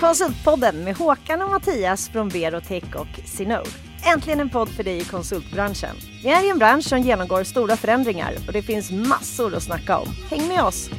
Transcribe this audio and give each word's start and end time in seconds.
Konsultpodden 0.00 0.84
med 0.84 0.96
Håkan 0.96 1.42
och 1.42 1.50
Mattias 1.50 2.08
från 2.08 2.28
Berotech 2.28 2.96
och 2.96 3.20
Sinode. 3.24 3.70
Äntligen 4.14 4.40
en 4.40 4.50
podd 4.50 4.68
för 4.68 4.84
dig 4.84 4.98
i 4.98 5.04
konsultbranschen. 5.04 5.96
Vi 6.22 6.30
är 6.30 6.46
i 6.46 6.50
en 6.50 6.58
bransch 6.58 6.84
som 6.84 6.98
genomgår 6.98 7.44
stora 7.44 7.76
förändringar 7.76 8.34
och 8.46 8.52
det 8.52 8.62
finns 8.62 8.90
massor 8.90 9.54
att 9.54 9.62
snacka 9.62 9.98
om. 9.98 10.08
Häng 10.30 10.48
med 10.48 10.62
oss! 10.62 10.90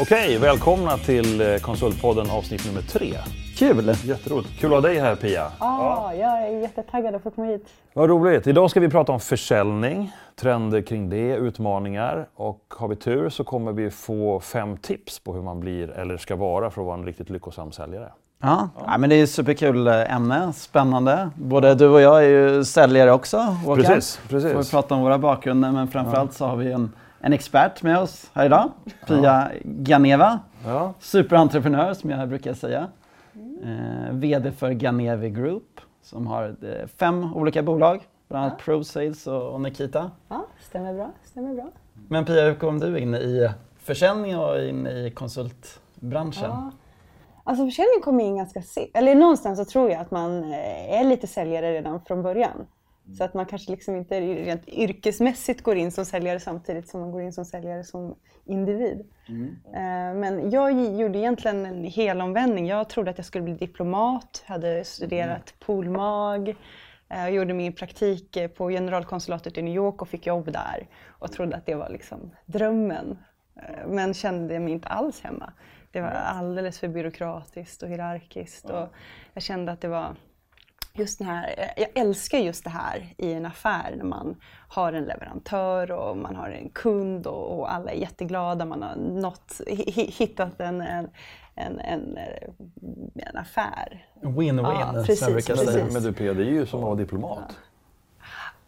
Okej, 0.00 0.38
välkomna 0.38 0.98
till 0.98 1.40
eh, 1.40 1.56
Konsultpodden 1.56 2.30
avsnitt 2.30 2.66
nummer 2.66 2.82
tre. 2.82 3.14
Kul! 3.56 3.94
Jätteroligt. 4.04 4.60
Kul 4.60 4.70
att 4.74 4.82
ha 4.82 4.88
dig 4.88 4.98
här 4.98 5.14
Pia. 5.16 5.46
Ja, 5.60 6.14
jag 6.14 6.42
är 6.42 6.60
jättetaggad 6.60 7.14
att 7.14 7.22
få 7.22 7.30
komma 7.30 7.46
hit. 7.46 7.66
Vad 7.94 8.08
roligt. 8.10 8.46
Idag 8.46 8.70
ska 8.70 8.80
vi 8.80 8.88
prata 8.88 9.12
om 9.12 9.20
försäljning, 9.20 10.12
trender 10.40 10.82
kring 10.82 11.10
det, 11.10 11.34
utmaningar 11.36 12.28
och 12.34 12.74
har 12.78 12.88
vi 12.88 12.96
tur 12.96 13.28
så 13.28 13.44
kommer 13.44 13.72
vi 13.72 13.90
få 13.90 14.40
fem 14.40 14.76
tips 14.76 15.18
på 15.20 15.34
hur 15.34 15.42
man 15.42 15.60
blir 15.60 15.90
eller 15.90 16.16
ska 16.16 16.36
vara 16.36 16.70
för 16.70 16.80
att 16.80 16.86
vara 16.86 16.98
en 16.98 17.04
riktigt 17.04 17.30
lyckosam 17.30 17.72
säljare. 17.72 18.12
Ja, 18.42 18.68
ja. 18.86 18.98
men 18.98 19.10
det 19.10 19.16
är 19.16 19.22
ett 19.22 19.30
superkul 19.30 19.86
eh, 19.86 20.14
ämne, 20.14 20.52
spännande. 20.52 21.30
Både 21.36 21.74
du 21.74 21.88
och 21.88 22.00
jag 22.00 22.24
är 22.24 22.28
ju 22.28 22.64
säljare 22.64 23.12
också, 23.12 23.36
Håkan. 23.38 23.84
Precis, 23.84 24.20
precis. 24.28 24.52
Får 24.52 24.62
vi 24.62 24.70
prata 24.70 24.94
om 24.94 25.00
våra 25.00 25.18
bakgrunder, 25.18 25.72
men 25.72 25.88
framförallt 25.88 26.32
så 26.32 26.46
har 26.46 26.56
vi 26.56 26.72
en, 26.72 26.92
en 27.20 27.32
expert 27.32 27.82
med 27.82 27.98
oss 27.98 28.30
här 28.34 28.46
idag. 28.46 28.70
Pia 29.06 29.50
Ganeva, 29.64 30.38
Ja. 30.66 30.92
superentreprenör 31.00 31.94
som 31.94 32.10
jag 32.10 32.28
brukar 32.28 32.54
säga. 32.54 32.86
Eh, 33.62 34.12
VD 34.12 34.52
för 34.52 34.70
Ganevi 34.70 35.30
Group 35.30 35.80
som 36.02 36.26
har 36.26 36.56
eh, 36.62 36.86
fem 36.86 37.34
olika 37.34 37.62
bolag, 37.62 38.08
bland 38.28 38.44
annat 38.44 38.58
ProSales 38.58 39.26
och, 39.26 39.52
och 39.52 39.60
Nikita. 39.60 40.10
Ja, 40.28 40.46
stämmer 40.60 40.94
bra. 40.94 41.10
Stämmer 41.24 41.54
bra. 41.54 41.70
Men 42.08 42.24
Pia, 42.24 42.44
hur 42.44 42.54
kom 42.54 42.80
du 42.80 42.98
in 42.98 43.14
i 43.14 43.50
försäljning 43.78 44.38
och 44.38 44.62
in 44.62 44.86
i 44.86 45.10
konsultbranschen? 45.10 46.50
Ja. 46.50 46.70
Alltså 47.44 47.64
försäljning 47.64 48.00
kommer 48.02 48.24
in 48.24 48.36
ganska 48.36 48.62
sent. 48.62 48.90
Eller 48.94 49.14
någonstans 49.14 49.58
så 49.58 49.64
tror 49.64 49.90
jag 49.90 50.00
att 50.00 50.10
man 50.10 50.44
eh, 50.44 51.00
är 51.00 51.04
lite 51.04 51.26
säljare 51.26 51.72
redan 51.72 52.00
från 52.00 52.22
början. 52.22 52.66
Så 53.18 53.24
att 53.24 53.34
man 53.34 53.46
kanske 53.46 53.70
liksom 53.70 53.96
inte 53.96 54.20
rent 54.20 54.68
yrkesmässigt 54.68 55.62
går 55.62 55.76
in 55.76 55.92
som 55.92 56.04
säljare 56.04 56.40
samtidigt 56.40 56.88
som 56.88 57.00
man 57.00 57.12
går 57.12 57.22
in 57.22 57.32
som 57.32 57.44
säljare 57.44 57.84
som 57.84 58.14
individ. 58.44 59.00
Eh, 59.66 60.14
Men 60.14 60.50
jag 60.50 60.72
gjorde 61.00 61.18
egentligen 61.18 61.66
en 61.66 61.84
helomvändning. 61.84 62.66
Jag 62.66 62.88
trodde 62.88 63.10
att 63.10 63.18
jag 63.18 63.26
skulle 63.26 63.44
bli 63.44 63.54
diplomat, 63.54 64.42
hade 64.46 64.84
studerat 64.84 65.54
polmag. 65.60 66.48
Eh, 66.48 66.54
Jag 67.20 67.32
gjorde 67.32 67.54
min 67.54 67.72
praktik 67.72 68.36
eh, 68.36 68.48
på 68.48 68.68
generalkonsulatet 68.68 69.58
i 69.58 69.62
New 69.62 69.74
York 69.74 70.02
och 70.02 70.08
fick 70.08 70.26
jobb 70.26 70.52
där. 70.52 70.86
Och 71.08 71.32
trodde 71.32 71.56
att 71.56 71.66
det 71.66 71.74
var 71.74 71.88
liksom 71.88 72.30
drömmen. 72.46 73.18
Eh, 73.56 73.86
Men 73.88 74.14
kände 74.14 74.58
mig 74.58 74.72
inte 74.72 74.88
alls 74.88 75.20
hemma. 75.20 75.52
Det 75.92 76.00
var 76.00 76.08
alldeles 76.08 76.78
för 76.78 76.88
byråkratiskt 76.88 77.82
och 77.82 77.88
hierarkiskt. 77.88 78.70
Och 78.70 78.88
jag 79.34 79.42
kände 79.42 79.72
att 79.72 79.80
det 79.80 79.88
var 79.88 80.16
just 81.00 81.18
den 81.18 81.28
här, 81.28 81.72
jag 81.76 81.88
älskar 81.94 82.38
just 82.38 82.64
det 82.64 82.70
här 82.70 83.06
i 83.16 83.32
en 83.32 83.46
affär 83.46 83.94
när 83.96 84.04
man 84.04 84.36
har 84.68 84.92
en 84.92 85.04
leverantör 85.04 85.90
och 85.90 86.16
man 86.16 86.36
har 86.36 86.48
en 86.48 86.68
kund 86.68 87.26
och, 87.26 87.58
och 87.58 87.72
alla 87.74 87.90
är 87.90 87.96
jätteglada. 87.96 88.64
Man 88.64 88.82
har 88.82 88.96
nått, 88.96 89.60
hi- 89.66 90.10
hittat 90.18 90.60
en, 90.60 90.80
en, 90.80 91.08
en, 91.54 91.80
en, 91.80 92.18
en 93.16 93.36
affär. 93.36 94.06
Win-win, 94.22 94.80
Ja, 94.80 95.02
precis, 95.06 95.26
precis. 95.26 95.64
säga. 95.72 95.86
Men 95.92 96.02
du 96.02 96.12
Pia, 96.12 96.34
det 96.34 96.42
är 96.42 96.50
ju 96.50 96.66
som 96.66 96.78
att 96.80 96.84
vara 96.86 96.94
diplomat. 96.94 97.56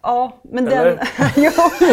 Ja, 0.05 0.33
men 0.43 0.67
Eller? 0.69 0.85
den, 0.85 0.99
jo, 1.37 1.51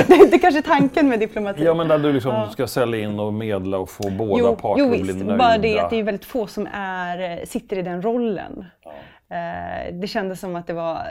det 0.08 0.14
är 0.14 0.24
inte 0.26 0.40
kanske 0.40 0.62
tanken 0.62 1.10
med 1.10 1.20
diplomati. 1.20 1.64
Ja, 1.64 1.74
men 1.74 1.88
där 1.88 2.00
du 2.00 2.14
liksom 2.14 2.32
Ja. 2.36 2.50
ska 2.50 2.68
sälja 2.68 3.00
in 3.00 3.20
och 3.20 3.34
medla 3.34 3.78
och 3.78 3.90
få 3.90 4.10
båda 4.10 4.40
jo, 4.40 4.56
parter 4.56 4.84
jo 4.84 4.94
att 4.94 5.02
bli 5.02 5.14
nöjda. 5.14 5.38
bara 5.38 5.58
det 5.58 5.80
att 5.80 5.90
det 5.90 5.96
är 6.00 6.04
väldigt 6.04 6.26
få 6.26 6.48
som 6.48 6.68
är, 6.74 7.46
sitter 7.46 7.78
i 7.78 7.82
den 7.82 8.02
rollen. 8.02 8.66
Eh, 8.86 8.92
Eh, 9.30 9.94
det 9.94 10.08
kändes 10.08 10.40
som 10.40 10.56
att 10.56 10.68
det 10.68 10.74
var, 10.74 11.08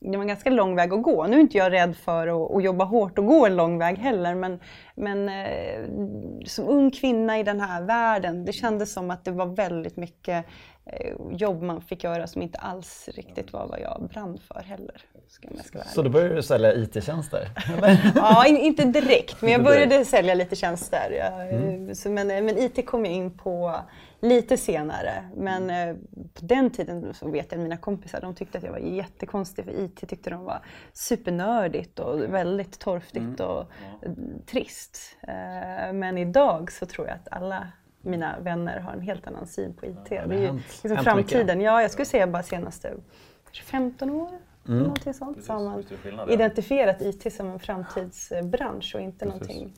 det 0.00 0.16
var 0.16 0.22
en 0.22 0.28
ganska 0.28 0.50
lång 0.50 0.76
väg 0.76 0.92
att 0.92 1.02
gå. 1.02 1.26
Nu 1.26 1.36
är 1.36 1.40
inte 1.40 1.58
jag 1.58 1.72
rädd 1.72 1.96
för 1.96 2.26
att, 2.26 2.56
att 2.56 2.64
jobba 2.64 2.84
hårt 2.84 3.18
och 3.18 3.26
gå 3.26 3.46
en 3.46 3.56
lång 3.56 3.78
väg 3.78 3.98
heller, 3.98 4.34
men, 4.34 4.60
men 4.94 5.28
eh, 5.28 5.84
som 6.46 6.68
ung 6.68 6.90
kvinna 6.90 7.38
i 7.38 7.42
den 7.42 7.60
här 7.60 7.82
världen, 7.82 8.44
det 8.44 8.52
kändes 8.52 8.92
som 8.92 9.10
att 9.10 9.24
det 9.24 9.30
var 9.30 9.46
väldigt 9.46 9.96
mycket 9.96 10.46
jobb 11.30 11.62
man 11.62 11.80
fick 11.80 12.04
göra 12.04 12.26
som 12.26 12.42
inte 12.42 12.58
alls 12.58 13.08
riktigt 13.14 13.52
var 13.52 13.66
vad 13.66 13.80
jag 13.80 14.08
brann 14.12 14.38
för 14.38 14.62
heller. 14.62 15.02
Ska 15.28 15.48
ska 15.64 15.78
Så 15.82 16.02
då 16.02 16.10
började 16.10 16.34
du 16.34 16.42
sälja 16.42 16.74
IT-tjänster? 16.74 17.48
Ja, 18.14 18.46
in, 18.46 18.56
inte 18.56 18.84
direkt, 18.84 19.42
men 19.42 19.52
jag 19.52 19.64
började 19.64 20.04
sälja 20.04 20.34
lite 20.34 20.56
tjänster. 20.56 21.10
Jag, 21.10 21.96
så, 21.96 22.10
men, 22.10 22.26
men 22.26 22.58
IT 22.58 22.86
kom 22.86 23.04
jag 23.04 23.14
in 23.14 23.38
på 23.38 23.80
lite 24.20 24.56
senare. 24.56 25.30
Men 25.36 25.70
eh, 25.70 25.96
på 26.34 26.46
den 26.46 26.70
tiden 26.70 27.14
så 27.14 27.30
vet 27.30 27.46
jag 27.52 27.58
att 27.58 27.62
mina 27.62 27.76
kompisar 27.76 28.20
de 28.20 28.34
tyckte 28.34 28.58
att 28.58 28.64
jag 28.64 28.72
var 28.72 28.78
jättekonstig 28.78 29.64
för 29.64 29.80
IT 29.80 30.08
tyckte 30.08 30.30
de 30.30 30.44
var 30.44 30.60
supernördigt 30.92 31.98
och 31.98 32.20
väldigt 32.20 32.78
torftigt 32.78 33.40
och 33.40 33.60
eh, 33.60 34.12
trist. 34.46 35.16
Eh, 35.22 35.92
men 35.92 36.18
idag 36.18 36.72
så 36.72 36.86
tror 36.86 37.06
jag 37.06 37.14
att 37.16 37.28
alla 37.30 37.68
mina 38.04 38.34
vänner 38.40 38.80
har 38.80 38.92
en 38.92 39.00
helt 39.00 39.26
annan 39.26 39.46
syn 39.46 39.74
på 39.74 39.86
IT. 39.86 39.96
det 40.08 40.16
är 40.16 40.26
ju 40.32 40.46
hänt- 40.46 40.62
liksom 40.82 40.90
hänt 40.90 41.04
framtiden. 41.04 41.60
Ja, 41.60 41.82
jag 41.82 41.90
skulle 41.90 42.06
säga 42.06 42.26
bara 42.26 42.42
senaste 42.42 42.92
kanske 43.44 43.62
15 43.64 44.10
år. 44.10 44.28
Någonting 44.66 45.14
sånt. 45.14 45.44
Så 45.44 45.52
har 45.52 45.60
man 45.64 45.76
det 46.02 46.10
ja. 46.16 46.26
identifierat 46.28 47.00
IT 47.02 47.32
som 47.34 47.50
en 47.50 47.58
framtidsbransch 47.58 48.92
och 48.94 49.00
inte 49.00 49.24
någonting 49.24 49.72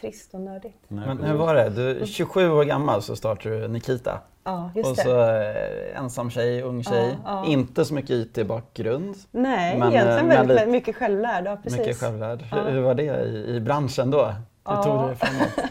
trist 0.00 0.34
och 0.34 0.40
nördigt. 0.40 0.76
Men 0.88 1.22
hur 1.24 1.34
var 1.34 1.54
det? 1.54 1.68
Du 1.70 1.90
är 2.00 2.06
27 2.06 2.50
år 2.50 2.64
gammal 2.64 3.02
så 3.02 3.16
startade 3.16 3.60
du 3.60 3.68
Nikita. 3.68 4.20
Ja, 4.44 4.70
just 4.74 4.90
och 4.90 4.96
det. 4.96 5.02
så 5.02 5.20
eh, 5.30 5.98
ensam 5.98 6.30
tjej, 6.30 6.62
ung 6.62 6.84
tjej. 6.84 7.18
ja. 7.24 7.46
Inte 7.46 7.84
så 7.84 7.94
mycket 7.94 8.10
IT-bakgrund. 8.10 9.14
Nej, 9.30 9.78
men, 9.78 9.88
eh, 9.88 9.94
egentligen 9.94 10.26
men 10.26 10.36
väldigt, 10.36 10.56
lite- 10.56 10.70
mycket 10.70 10.96
självlärd. 10.96 11.46
Ja, 11.46 11.56
precis. 11.62 11.78
Mycket 11.78 11.96
självlärd. 12.00 12.44
Ja. 12.50 12.56
Hur, 12.62 12.70
hur 12.70 12.80
var 12.80 12.94
det 12.94 13.02
i, 13.24 13.56
i 13.56 13.60
branschen 13.60 14.10
då? 14.10 14.24
Hur 14.26 14.34
Ja. 14.64 14.82
tog 14.82 15.02
du 15.02 15.08
det 15.08 15.16
framåt? 15.16 15.70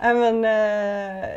Men, 0.00 0.44
eh, 0.44 1.28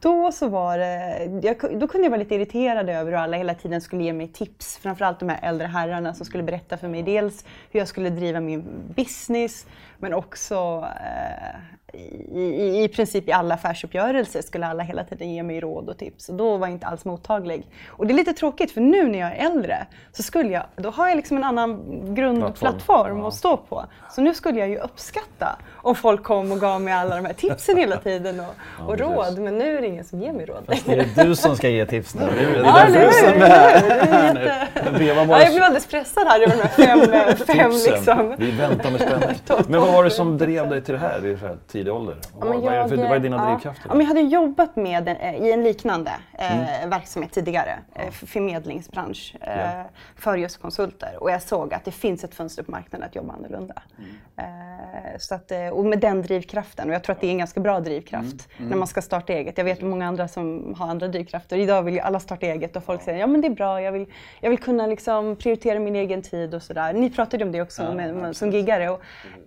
då 0.00 0.32
så 0.32 0.48
var 0.48 0.78
det, 0.78 1.24
jag, 1.42 1.80
då 1.80 1.88
kunde 1.88 2.04
jag 2.04 2.10
vara 2.10 2.18
lite 2.18 2.34
irriterad 2.34 2.90
över 2.90 3.10
hur 3.10 3.18
alla 3.18 3.36
hela 3.36 3.54
tiden 3.54 3.80
skulle 3.80 4.02
ge 4.02 4.12
mig 4.12 4.28
tips. 4.28 4.78
Framförallt 4.78 5.20
de 5.20 5.28
här 5.28 5.38
äldre 5.42 5.66
herrarna 5.66 6.14
som 6.14 6.26
skulle 6.26 6.42
berätta 6.42 6.76
för 6.76 6.88
mig 6.88 7.02
dels 7.02 7.44
hur 7.70 7.80
jag 7.80 7.88
skulle 7.88 8.10
driva 8.10 8.40
min 8.40 8.64
business 8.96 9.66
men 10.04 10.14
också 10.14 10.88
eh, 11.00 11.60
i, 11.94 12.38
i, 12.38 12.84
i 12.84 12.88
princip 12.88 13.28
i 13.28 13.32
alla 13.32 13.54
affärsuppgörelser 13.54 14.42
skulle 14.42 14.66
alla 14.66 14.82
hela 14.82 15.04
tiden 15.04 15.32
ge 15.32 15.42
mig 15.42 15.60
råd 15.60 15.88
och 15.88 15.98
tips. 15.98 16.28
Och 16.28 16.34
då 16.34 16.56
var 16.56 16.66
jag 16.66 16.74
inte 16.74 16.86
alls 16.86 17.04
mottaglig. 17.04 17.66
Och 17.88 18.06
det 18.06 18.12
är 18.12 18.16
lite 18.16 18.32
tråkigt 18.32 18.70
för 18.70 18.80
nu 18.80 19.08
när 19.08 19.18
jag 19.18 19.36
är 19.36 19.46
äldre 19.46 19.86
så 20.12 20.22
skulle 20.22 20.48
jag, 20.48 20.62
då 20.76 20.90
har 20.90 21.08
jag 21.08 21.16
liksom 21.16 21.36
en 21.36 21.44
annan 21.44 21.80
grundplattform 22.14 22.54
Plattform. 22.54 23.18
Ja. 23.18 23.28
att 23.28 23.34
stå 23.34 23.56
på. 23.56 23.84
Så 24.10 24.20
nu 24.20 24.34
skulle 24.34 24.60
jag 24.60 24.68
ju 24.68 24.78
uppskatta 24.78 25.58
om 25.72 25.94
folk 25.94 26.22
kom 26.22 26.52
och 26.52 26.60
gav 26.60 26.80
mig 26.80 26.94
alla 26.94 27.16
de 27.16 27.24
här 27.24 27.32
tipsen 27.32 27.76
hela 27.76 27.96
tiden 27.96 28.40
och, 28.40 28.46
och 28.88 28.96
precis. 28.96 29.16
råd. 29.16 29.38
Men 29.38 29.58
nu 29.58 29.76
är 29.76 29.80
det 29.80 29.86
ingen 29.86 30.04
som 30.04 30.20
ger 30.20 30.32
mig 30.32 30.46
råd. 30.46 30.80
Det 30.86 31.20
är 31.20 31.24
du 31.24 31.36
som 31.36 31.56
ska 31.56 31.68
ge 31.68 31.86
tips 31.86 32.14
nu. 32.14 32.20
Det 32.20 32.44
är, 32.44 32.56
Ja, 32.56 32.86
därför 32.88 33.06
du 33.06 33.12
som 33.12 33.42
är 33.42 33.46
här. 33.46 34.68
Ja, 34.74 34.90
det 34.98 35.04
jag 35.04 35.26
blev 35.26 35.62
alldeles 35.62 35.86
pressad 35.86 36.26
här 36.26 36.40
över 36.40 36.56
de 36.56 36.62
här 36.62 36.68
fem, 36.68 37.46
fem 37.46 37.70
liksom. 37.70 38.34
Vi 38.38 38.50
väntar 38.50 38.90
med 38.90 39.00
spänning. 39.00 39.28
Var 39.94 40.04
det 40.04 40.10
som 40.10 40.38
drev 40.38 40.68
dig 40.68 40.82
till 40.82 40.94
det 40.94 41.00
här 41.00 41.26
i 41.26 41.36
så 41.38 41.48
tidig 41.66 41.92
ålder? 41.92 42.16
Ja, 42.40 42.46
vad, 42.46 42.56
är 42.74 42.88
för, 42.88 42.96
jag- 42.96 43.08
vad 43.08 43.16
är 43.16 43.18
dina 43.18 43.36
ja. 43.36 43.50
drivkrafter? 43.50 43.84
Ja, 43.88 43.94
men 43.94 44.00
jag 44.00 44.06
hade 44.08 44.20
jobbat 44.20 44.76
med 44.76 45.08
en, 45.08 45.16
eh, 45.16 45.34
i 45.34 45.52
en 45.52 45.62
liknande 45.64 46.10
eh, 46.32 46.78
Mm. 46.78 46.90
verksamhet 46.90 47.32
tidigare, 47.32 47.78
eh, 47.94 48.04
f- 48.08 48.24
förmedlingsbransch, 48.26 49.36
eh, 49.40 49.60
Ja. 49.60 49.84
för 50.16 50.36
just 50.36 50.60
konsulter. 50.62 51.16
Och 51.20 51.30
jag 51.30 51.42
såg 51.42 51.74
att 51.74 51.84
det 51.84 51.90
finns 51.90 52.24
ett 52.24 52.34
fönster 52.34 52.62
på 52.62 52.70
marknaden 52.70 53.08
att 53.08 53.14
jobba 53.16 53.32
annorlunda. 53.32 53.82
Mm. 53.98 54.10
Eh, 54.36 55.18
så 55.18 55.34
att, 55.34 55.50
eh, 55.50 55.68
och 55.68 55.84
med 55.84 55.98
den 55.98 56.22
drivkraften, 56.22 56.88
och 56.88 56.94
jag 56.94 57.04
tror 57.04 57.14
att 57.14 57.20
det 57.20 57.26
är 57.26 57.30
en 57.30 57.38
ganska 57.38 57.60
bra 57.60 57.80
drivkraft 57.80 58.48
Mm. 58.56 58.70
när 58.70 58.76
man 58.76 58.88
ska 58.88 59.02
starta 59.02 59.32
eget. 59.32 59.58
Jag 59.58 59.64
vet 59.64 59.82
många 59.82 60.06
andra 60.08 60.28
som 60.28 60.74
har 60.78 60.88
andra 60.88 61.08
drivkrafter. 61.08 61.56
Idag 61.56 61.82
vill 61.82 61.94
ju 61.94 62.00
alla 62.00 62.20
starta 62.20 62.46
eget 62.46 62.76
och 62.76 62.84
folk 62.84 63.02
säger 63.02 63.18
ja 63.18 63.26
men 63.26 63.40
det 63.40 63.46
är 63.48 63.50
bra, 63.54 63.82
jag 63.82 63.92
vill, 63.92 64.06
jag 64.40 64.50
vill 64.50 64.58
kunna 64.58 64.86
liksom 64.86 65.36
prioritera 65.36 65.78
min 65.78 65.96
egen 65.96 66.22
tid 66.22 66.54
och 66.54 66.62
sådär. 66.62 66.92
Ni 66.92 67.10
pratade 67.10 67.44
om 67.44 67.52
det 67.52 67.62
också 67.62 67.94
med, 67.94 68.14
med, 68.14 68.36
som 68.36 68.50
giggare. 68.50 68.88
Och 68.90 69.00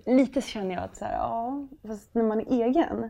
lite 0.06 0.37
känner 0.42 0.76
jag 0.76 0.84
att 0.84 0.98
så 0.98 1.06
här, 1.06 1.14
ja, 1.14 1.68
fast 1.88 2.14
när 2.14 2.24
man 2.24 2.40
är 2.40 2.66
egen 2.66 3.10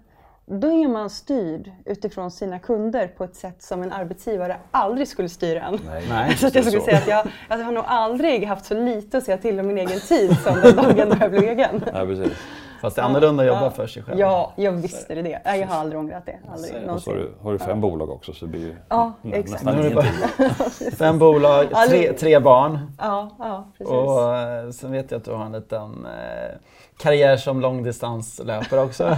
då 0.49 0.67
är 0.67 0.87
man 0.87 1.09
styrd 1.09 1.71
utifrån 1.85 2.31
sina 2.31 2.59
kunder 2.59 3.07
på 3.07 3.23
ett 3.23 3.35
sätt 3.35 3.63
som 3.63 3.83
en 3.83 3.91
arbetsgivare 3.91 4.57
aldrig 4.71 5.07
skulle 5.07 5.29
styra 5.29 5.61
en. 5.61 5.79
Nej, 6.09 6.37
så 6.37 6.47
att 6.47 6.55
jag 6.55 6.65
skulle 6.65 6.79
så. 6.79 6.85
säga 6.85 6.97
att 6.97 7.07
jag, 7.07 7.27
jag 7.49 7.65
har 7.65 7.71
nog 7.71 7.83
aldrig 7.87 8.45
haft 8.45 8.65
så 8.65 8.73
lite 8.73 9.17
att 9.17 9.23
säga 9.23 9.37
till 9.37 9.59
om 9.59 9.67
min 9.67 9.77
egen 9.77 9.99
tid 9.99 10.37
som 10.37 10.61
den 10.61 10.75
dagen 10.75 11.09
då 11.09 11.15
jag 11.19 11.31
blev 11.31 11.43
egen. 11.43 11.83
Ja, 11.93 12.05
precis. 12.05 12.37
Fast 12.81 12.95
det 12.95 13.01
är 13.01 13.05
annorlunda 13.05 13.43
att 13.43 13.47
jobba 13.47 13.63
Ja. 13.63 13.69
för 13.71 13.87
sig 13.87 14.03
själv. 14.03 14.19
Ja, 14.19 14.53
jag 14.55 14.71
visste 14.71 15.15
det. 15.15 15.21
det. 15.21 15.41
Nej, 15.45 15.59
Jag 15.59 15.67
har 15.67 15.75
aldrig 15.79 15.99
ångrat 15.99 16.25
det. 16.25 16.37
Aldrig. 16.51 16.89
Och 16.89 17.01
så 17.01 17.09
har 17.11 17.17
du, 17.17 17.31
har 17.41 17.51
du 17.51 17.59
fem 17.59 17.81
bolag 17.81 18.09
också 18.09 18.33
så 18.33 18.45
det 18.45 18.51
blir 18.51 18.61
ju 18.61 18.75
Ja, 18.89 19.13
nä- 19.21 19.35
exakt. 19.37 19.63
nästan 19.63 19.85
ingenting. 19.85 20.91
Fem 20.97 21.19
bolag, 21.19 21.65
tre, 21.89 22.13
tre 22.13 22.39
barn. 22.39 22.91
Ja, 22.99 23.29
ja 23.39 23.67
precis. 23.77 23.93
Och 23.93 24.35
eh, 24.37 24.69
sen 24.69 24.91
vet 24.91 25.11
jag 25.11 25.17
att 25.19 25.25
du 25.25 25.31
har 25.31 25.45
en 25.45 25.51
liten 25.51 26.05
eh, 26.05 26.55
karriär 26.97 27.37
som 27.37 27.61
långdistanslöpare 27.61 28.81
också. 28.81 29.03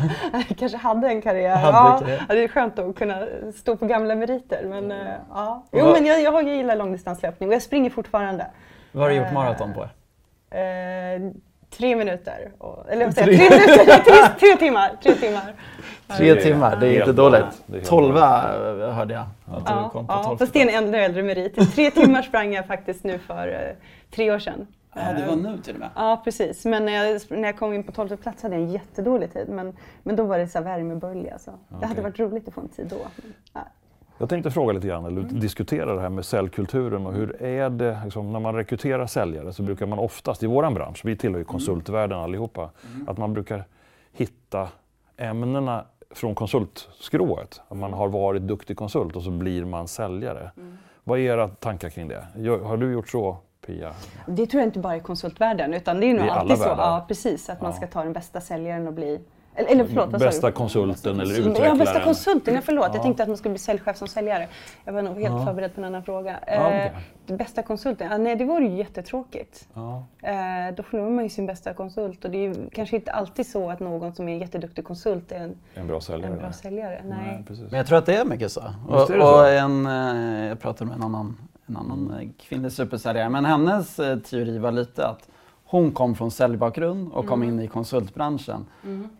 Jag 0.49 0.57
kanske 0.57 0.77
hade 0.77 1.07
en 1.07 1.21
karriär. 1.21 1.55
Hade 1.55 1.77
ja, 1.77 1.99
karriär. 2.01 2.25
ja, 2.29 2.35
det 2.35 2.43
är 2.43 2.47
skönt 2.47 2.79
att 2.79 2.95
kunna 2.95 3.27
stå 3.55 3.75
på 3.77 3.85
gamla 3.85 4.15
meriter. 4.15 4.65
Men, 4.65 4.91
eh, 4.91 4.97
ja. 5.29 5.63
Jo, 5.71 5.85
men 5.93 6.05
jag, 6.05 6.21
jag, 6.21 6.31
har- 6.31 6.41
jag 6.41 6.55
gillar 6.55 6.75
långdistanslöpning 6.75 7.49
och 7.49 7.55
jag 7.55 7.61
springer 7.61 7.89
fortfarande. 7.89 8.47
Vad 8.91 9.03
har 9.03 9.09
du 9.09 9.15
gjort 9.15 9.27
Eh, 9.27 9.33
maraton 9.33 9.73
på? 9.73 9.81
Eh, 10.55 11.31
tre 11.69 11.95
minuter. 11.95 12.51
Och, 12.57 12.89
eller 12.91 13.05
vad 13.05 13.13
säger 13.13 13.31
jag? 13.31 13.49
Tre 13.49 13.59
minuter? 13.59 14.03
Tre, 14.03 14.35
tre 14.39 14.55
timmar. 14.57 14.91
Tre 15.03 15.13
timmar. 15.13 15.53
Tre 16.17 16.33
det 16.33 16.39
är 16.39 16.43
timmar, 16.43 16.75
det 16.75 16.87
är 16.87 16.99
inte 16.99 17.11
dåligt. 17.13 17.45
Tolva 17.85 18.41
hörde 18.93 19.13
jag. 19.13 19.23
Att 19.57 19.65
du 19.65 19.71
Ja, 19.73 19.89
kom 19.89 20.07
på 20.07 20.13
ja, 20.13 20.23
tolv. 20.23 20.37
fast 20.37 20.53
det 20.53 20.61
är 20.61 20.67
en 20.67 20.83
äldre, 20.83 21.05
äldre 21.05 21.23
merit. 21.23 21.75
Tre 21.75 21.91
timmar 21.95 22.21
sprang 22.21 22.53
jag 22.53 22.67
faktiskt 22.67 23.03
nu 23.03 23.19
för 23.19 23.47
eh, 23.47 23.75
tre 24.15 24.31
år 24.31 24.39
sedan. 24.39 24.67
Ja, 24.95 25.01
det 25.13 25.25
var 25.27 25.35
nu 25.35 25.57
till 25.57 25.73
och 25.73 25.79
med. 25.79 25.89
Ja, 25.95 26.21
precis. 26.23 26.65
Men 26.65 26.85
när 26.85 26.93
jag, 27.05 27.21
när 27.29 27.47
jag 27.47 27.57
kom 27.57 27.73
in 27.73 27.83
på 27.83 27.91
12 27.91 28.15
plats 28.17 28.43
hade 28.43 28.55
jag 28.55 28.63
en 28.63 28.71
jättedålig 28.71 29.33
tid. 29.33 29.49
Men, 29.49 29.77
men 30.03 30.15
då 30.15 30.23
var 30.23 30.37
det 30.39 30.47
så 30.47 30.57
här 30.57 30.65
värmebölja. 30.65 31.39
Så. 31.39 31.51
Det 31.79 31.85
hade 31.85 32.01
varit 32.01 32.19
roligt 32.19 32.47
att 32.47 32.53
få 32.53 32.61
en 32.61 32.67
tid 32.69 32.87
då. 32.89 32.95
Men, 32.95 33.33
ja. 33.53 33.59
Jag 34.21 34.29
tänkte 34.29 34.51
fråga 34.51 34.73
lite 34.73 34.87
grann, 34.87 35.05
eller 35.05 35.21
Mm. 35.21 35.39
diskutera 35.39 35.95
det 35.95 36.01
här 36.01 36.09
med 36.09 36.25
säljkulturen 36.25 37.05
och 37.05 37.13
hur 37.13 37.41
är 37.43 37.69
det 37.69 37.99
liksom, 38.03 38.31
när 38.31 38.39
man 38.39 38.55
rekryterar 38.55 39.05
säljare 39.07 39.53
så 39.53 39.63
brukar 39.63 39.85
man 39.85 39.99
oftast 39.99 40.43
i 40.43 40.47
våran 40.47 40.73
bransch, 40.73 41.01
vi 41.05 41.15
tillhör 41.15 41.37
ju 41.37 41.41
Mm. 41.43 41.51
konsultvärlden 41.51 42.19
allihopa, 42.19 42.69
att 43.07 43.17
man 43.17 43.33
brukar 43.33 43.63
hitta 44.13 44.67
ämnena 45.17 45.85
från 46.11 46.35
konsultskrået. 46.35 47.61
Att 47.67 47.77
man 47.77 47.93
har 47.93 48.07
varit 48.07 48.41
duktig 48.41 48.77
konsult 48.77 49.15
och 49.15 49.23
så 49.23 49.31
blir 49.31 49.65
man 49.65 49.87
säljare. 49.87 50.51
Mm. 50.57 50.77
Vad 51.03 51.19
är 51.19 51.23
era 51.23 51.47
tankar 51.47 51.89
kring 51.89 52.07
det? 52.07 52.25
Har 52.63 52.77
du 52.77 52.91
gjort 52.91 53.09
så 53.09 53.37
Pia? 53.65 53.93
Det 54.27 54.45
tror 54.45 54.61
jag 54.61 54.67
inte 54.67 54.79
bara 54.79 54.95
i 54.97 54.99
konsultvärlden 54.99 55.73
utan 55.73 55.99
det 55.99 56.05
är 56.05 56.13
nog 56.13 56.27
alltid 56.29 56.57
så. 56.57 56.63
Ja, 56.63 57.05
precis. 57.07 57.49
Att 57.49 57.61
man 57.61 57.71
Ja. 57.71 57.77
ska 57.77 57.87
ta 57.87 58.03
den 58.03 58.13
bästa 58.13 58.41
säljaren 58.41 58.87
och 58.87 58.93
bli... 58.93 59.21
Eller, 59.59 59.71
eller 59.71 59.85
förlåt, 59.85 60.11
vad 60.11 60.21
sa 60.21 60.27
Bästa 60.27 60.47
du? 60.47 60.53
konsulten 60.53 61.19
eller 61.19 61.33
Ja, 61.33 61.39
utvecklaren? 61.39 61.77
bästa 61.77 61.99
konsulten. 62.03 62.55
Ja, 62.55 62.61
förlåt. 62.65 62.85
Ja. 62.87 62.93
Jag 62.93 63.03
tänkte 63.03 63.23
att 63.23 63.29
man 63.29 63.37
skulle 63.37 63.53
bli 63.53 63.59
säljchef 63.59 63.97
som 63.97 64.07
säljare. 64.07 64.47
Jag 64.85 64.93
var 64.93 65.01
nog 65.01 65.13
helt 65.21 65.33
Ja. 65.39 65.45
förberedd 65.45 65.75
på 65.75 65.81
en 65.81 65.85
annan 65.85 66.03
fråga. 66.03 66.39
Ja, 66.47 66.51
Eh, 66.53 66.61
okej. 66.67 66.91
det 67.25 67.33
bästa 67.33 67.61
konsulten? 67.63 68.07
Ja, 68.11 68.17
nej, 68.17 68.35
det 68.35 68.45
vore 68.45 68.65
ju 68.65 68.77
jättetråkigt. 68.77 69.67
Ja. 69.73 70.03
Eh, 70.23 70.75
då 70.75 70.83
förlorar 70.83 71.09
man 71.09 71.23
ju 71.23 71.29
sin 71.29 71.45
bästa 71.45 71.73
konsult 71.73 72.25
och 72.25 72.31
det 72.31 72.37
är 72.37 72.41
ju 72.41 72.69
kanske 72.71 72.95
inte 72.95 73.11
alltid 73.11 73.47
så 73.47 73.69
att 73.69 73.79
någon 73.79 74.15
som 74.15 74.29
är 74.29 74.33
en 74.33 74.39
jätteduktig 74.39 74.85
konsult 74.85 75.31
är 75.31 75.39
en, 75.39 75.55
En 75.73 75.87
bra 75.87 76.01
säljare? 76.01 76.31
en 76.33 76.39
bra 76.39 76.51
säljare. 76.51 77.01
Nej. 77.05 77.17
Nej, 77.27 77.43
precis. 77.47 77.71
Men 77.71 77.77
jag 77.77 77.87
tror 77.87 77.97
att 77.97 78.05
det 78.05 78.15
är 78.15 78.25
mycket 78.25 78.51
så. 78.51 78.61
Och, 78.87 78.99
så? 79.07 79.21
och 79.21 79.49
en, 79.49 79.85
eh, 79.85 80.47
jag 80.47 80.59
pratade 80.59 80.85
med 80.89 80.95
en 80.97 81.03
annan, 81.03 81.37
en 81.67 81.77
annan 81.77 82.13
eh, 82.21 82.29
kvinnlig 82.47 82.71
supersäljare, 82.71 83.29
men 83.29 83.45
hennes 83.45 83.99
eh, 83.99 84.17
teori 84.19 84.57
var 84.57 84.71
lite 84.71 85.07
att 85.07 85.27
hon 85.71 85.91
kom 85.91 86.15
från 86.15 86.31
säljbakgrund 86.31 87.11
och 87.13 87.27
kom 87.27 87.43
in 87.43 87.59
i 87.59 87.67
konsultbranschen 87.67 88.65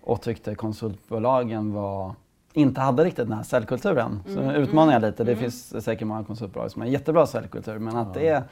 och 0.02 0.22
tyckte 0.22 0.56
konsultbolagen 0.56 1.74
var, 1.74 2.14
inte 2.54 2.82
hade 2.82 3.04
riktigt 3.04 3.28
den 3.28 3.38
här 3.38 3.44
säljkulturen. 3.44 4.20
Så 4.28 4.52
utmanar 4.52 4.94
jag 4.94 5.02
lite. 5.02 5.24
Det 5.24 5.36
finns 5.36 5.84
säkert 5.84 6.08
många 6.08 6.24
konsultbolag 6.24 6.72
som 6.72 6.82
har 6.82 6.88
en 6.88 6.94
jättebra 6.94 7.28
säljkultur, 7.28 7.80
men 7.80 7.98
att 7.98 8.14
det 8.14 8.28
är 8.28 8.44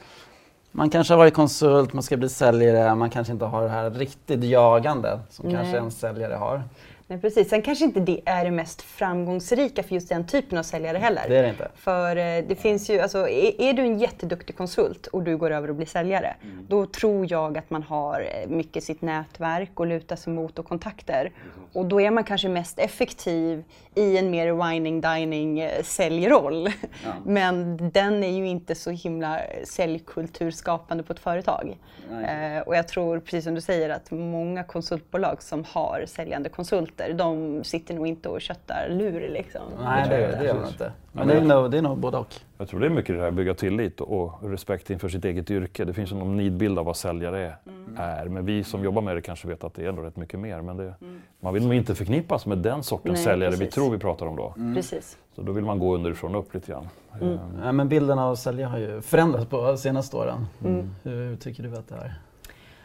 man 0.71 0.89
kanske 0.89 1.13
har 1.13 1.17
varit 1.17 1.33
konsult, 1.33 1.93
man 1.93 2.03
ska 2.03 2.17
bli 2.17 2.29
säljare, 2.29 2.95
man 2.95 3.09
kanske 3.09 3.33
inte 3.33 3.45
har 3.45 3.61
det 3.61 3.69
här 3.69 3.89
riktigt 3.89 4.43
jagande 4.43 5.19
som 5.29 5.45
Nej. 5.45 5.55
kanske 5.55 5.77
en 5.77 5.91
säljare 5.91 6.33
har. 6.33 6.63
Nej, 7.09 7.19
precis. 7.19 7.49
Sen 7.49 7.61
kanske 7.61 7.85
inte 7.85 7.99
det 7.99 8.21
är 8.25 8.45
det 8.45 8.51
mest 8.51 8.81
framgångsrika 8.81 9.83
för 9.83 9.95
just 9.95 10.09
den 10.09 10.27
typen 10.27 10.57
av 10.57 10.63
säljare 10.63 10.97
heller. 10.97 11.25
Det 11.29 11.37
är 11.37 11.43
det 11.43 11.49
inte. 11.49 11.71
För 11.75 12.15
eh, 12.15 12.43
det 12.47 12.55
finns 12.55 12.89
ju, 12.89 12.99
alltså, 12.99 13.29
är, 13.29 13.61
är 13.61 13.73
du 13.73 13.81
en 13.81 13.99
jätteduktig 13.99 14.57
konsult 14.57 15.07
och 15.07 15.23
du 15.23 15.37
går 15.37 15.51
över 15.51 15.69
och 15.69 15.75
blir 15.75 15.85
säljare, 15.85 16.35
då 16.67 16.85
tror 16.85 17.31
jag 17.31 17.57
att 17.57 17.69
man 17.69 17.83
har 17.83 18.21
eh, 18.21 18.49
mycket 18.49 18.83
sitt 18.83 19.01
nätverk 19.01 19.71
att 19.75 19.87
luta 19.87 20.15
sig 20.15 20.33
mot 20.33 20.59
och 20.59 20.65
kontakter. 20.65 21.31
Och 21.73 21.85
då 21.85 22.01
är 22.01 22.11
man 22.11 22.23
kanske 22.23 22.49
mest 22.49 22.79
effektiv 22.79 23.63
i 23.95 24.17
en 24.17 24.29
mer 24.29 24.69
wining, 24.69 25.01
dining 25.01 25.59
eh, 25.59 25.83
säljroll. 25.83 26.69
Men 27.25 27.77
den 27.91 28.23
är 28.23 28.37
ju 28.37 28.47
inte 28.47 28.75
så 28.75 28.91
himla 28.91 29.39
säljkulturskapande 29.63 31.03
på 31.03 31.13
ett 31.13 31.19
företag. 31.19 31.77
Eh, 32.11 32.61
och 32.65 32.75
jag 32.75 32.87
tror, 32.87 33.19
precis 33.19 33.43
som 33.43 33.55
du 33.55 33.61
säger, 33.61 33.89
att 33.89 34.11
många 34.11 34.63
konsultbolag 34.63 35.43
som 35.43 35.63
har 35.63 36.03
säljande 36.07 36.49
konsulter, 36.97 37.13
de 37.13 37.63
sitter 37.63 37.93
nog 37.95 38.07
inte 38.07 38.29
och 38.29 38.41
köttar 38.41 38.89
lur 38.89 39.29
liksom. 39.29 39.61
Nej, 39.83 40.09
det, 40.09 40.19
jag 40.21 40.39
det 40.39 40.45
gör 40.45 40.53
man 40.53 40.67
inte. 40.67 40.91
Men 41.11 41.27
Men 41.27 41.27
det 41.27 41.33
är 41.33 41.41
det- 41.41 41.47
nog, 41.61 41.71
det 41.71 41.77
är 41.77 41.81
nog 41.81 41.97
både 41.97 42.17
och. 42.17 42.35
Jag 42.57 42.67
tror 42.67 42.79
det 42.79 42.85
är 42.85 42.89
mycket 42.89 43.15
det 43.15 43.21
här 43.21 43.31
bygga 43.31 43.53
tillit 43.53 44.01
och 44.01 44.33
respekt 44.43 44.89
inför 44.89 45.09
sitt 45.09 45.25
eget 45.25 45.51
yrke. 45.51 45.85
Det 45.85 45.93
finns 45.93 46.11
någon 46.11 46.37
nidbild 46.37 46.79
av 46.79 46.85
vad 46.85 46.97
säljare 46.97 47.39
är, 47.39 47.55
är. 47.97 48.25
Men 48.25 48.45
vi 48.45 48.63
som 48.63 48.83
jobbar 48.83 49.01
med 49.01 49.15
det 49.15 49.21
kanske 49.21 49.47
vet 49.47 49.63
att 49.63 49.73
det 49.73 49.83
är 49.85 49.89
ändå 49.89 50.01
rätt 50.01 50.15
mycket 50.15 50.39
mer. 50.39 50.61
Men 50.61 50.77
det, 50.77 50.93
man 51.39 51.53
vill 51.53 51.63
nog 51.63 51.73
inte 51.73 51.95
förknippas 51.95 52.45
med 52.45 52.57
den 52.57 52.83
sortens 52.83 53.15
Nej, 53.15 53.23
säljare 53.23 53.51
vi 53.51 53.57
precis. 53.57 53.73
tror 53.73 53.91
vi 53.91 53.97
pratar 53.97 54.25
om 54.25 54.35
då. 54.35 54.53
Precis. 54.75 55.17
Så 55.35 55.41
då 55.41 55.51
vill 55.51 55.65
man 55.65 55.79
gå 55.79 55.95
underifrån 55.95 56.35
och 56.35 56.41
upp 56.41 56.53
lite 56.53 56.71
grann. 56.71 56.87
Eh, 57.21 57.37
Ja, 57.63 57.71
men 57.71 57.89
bilden 57.89 58.19
av 58.19 58.35
säljare 58.35 58.69
har 58.69 58.77
ju 58.77 59.01
förändrats 59.01 59.45
på 59.45 59.61
de 59.67 59.77
senaste 59.77 60.17
åren. 60.17 60.45
Mm. 60.65 60.89
Hur 61.03 61.35
tycker 61.35 61.63
du 61.63 61.73
att 61.77 61.87
det 61.87 61.95
har 61.95 62.13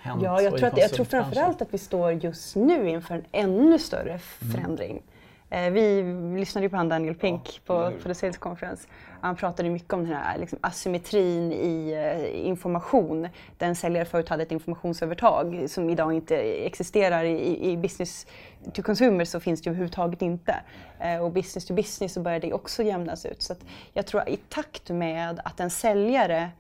hänt? 0.02 0.22
Ja, 0.22 0.43
jag 0.43 0.56
tror, 0.56 0.69
att, 0.69 0.78
jag 0.78 0.90
tror 0.93 1.04
framförallt 1.04 1.62
att 1.62 1.75
vi 1.75 1.78
står 1.78 2.12
just 2.12 2.56
nu 2.56 2.88
inför 2.88 3.14
en 3.14 3.25
ännu 3.32 3.78
större 3.78 4.19
förändring. 4.19 5.02
Eh, 5.50 5.70
Vi 5.70 6.02
lyssnade 6.38 6.64
ju 6.64 6.70
på 6.70 6.76
han 6.76 6.88
Daniel 6.88 7.14
Pink 7.14 7.60
på, 7.66 7.93
på 8.02 8.08
The 8.08 8.14
Sales 8.14 8.38
Conference. 8.38 8.88
Han 9.20 9.37
pratade 9.37 9.70
mycket 9.70 9.93
om 9.93 10.04
den 10.04 10.16
här 10.16 10.38
liksom, 10.38 10.58
asymmetrin 10.62 11.52
i 11.52 11.93
eh, 11.93 12.46
information. 12.46 13.28
Där 13.58 13.66
en 13.66 13.76
säljare 13.76 14.04
förut 14.04 14.28
hade 14.28 14.43
ett 14.43 14.52
informationsövertag 14.52 15.64
som 15.69 15.90
idag 15.90 16.12
inte 16.12 16.37
existerar 16.66 17.25
i, 17.25 17.70
i 17.70 17.76
business 17.76 18.26
to 18.72 18.82
consumer 18.82 19.25
så 19.25 19.40
finns 19.40 19.62
det 19.62 19.66
ju 19.66 19.70
överhuvudtaget 19.70 20.22
inte. 20.22 20.55
Eh, 21.00 21.19
Och 21.25 21.31
business 21.32 21.66
to 21.66 21.75
business 21.75 22.12
så 22.12 22.20
börjar 22.20 22.40
det 22.40 22.52
också 22.52 22.82
jämnas 22.82 23.26
ut. 23.26 23.43
Så 23.43 23.55
jag 23.93 24.06
tror 24.06 24.20
att 24.20 24.28
i 24.28 24.37
takt 24.37 24.90
med 24.90 25.40
att 25.44 25.60
en 25.60 25.70
säljare 25.70 26.50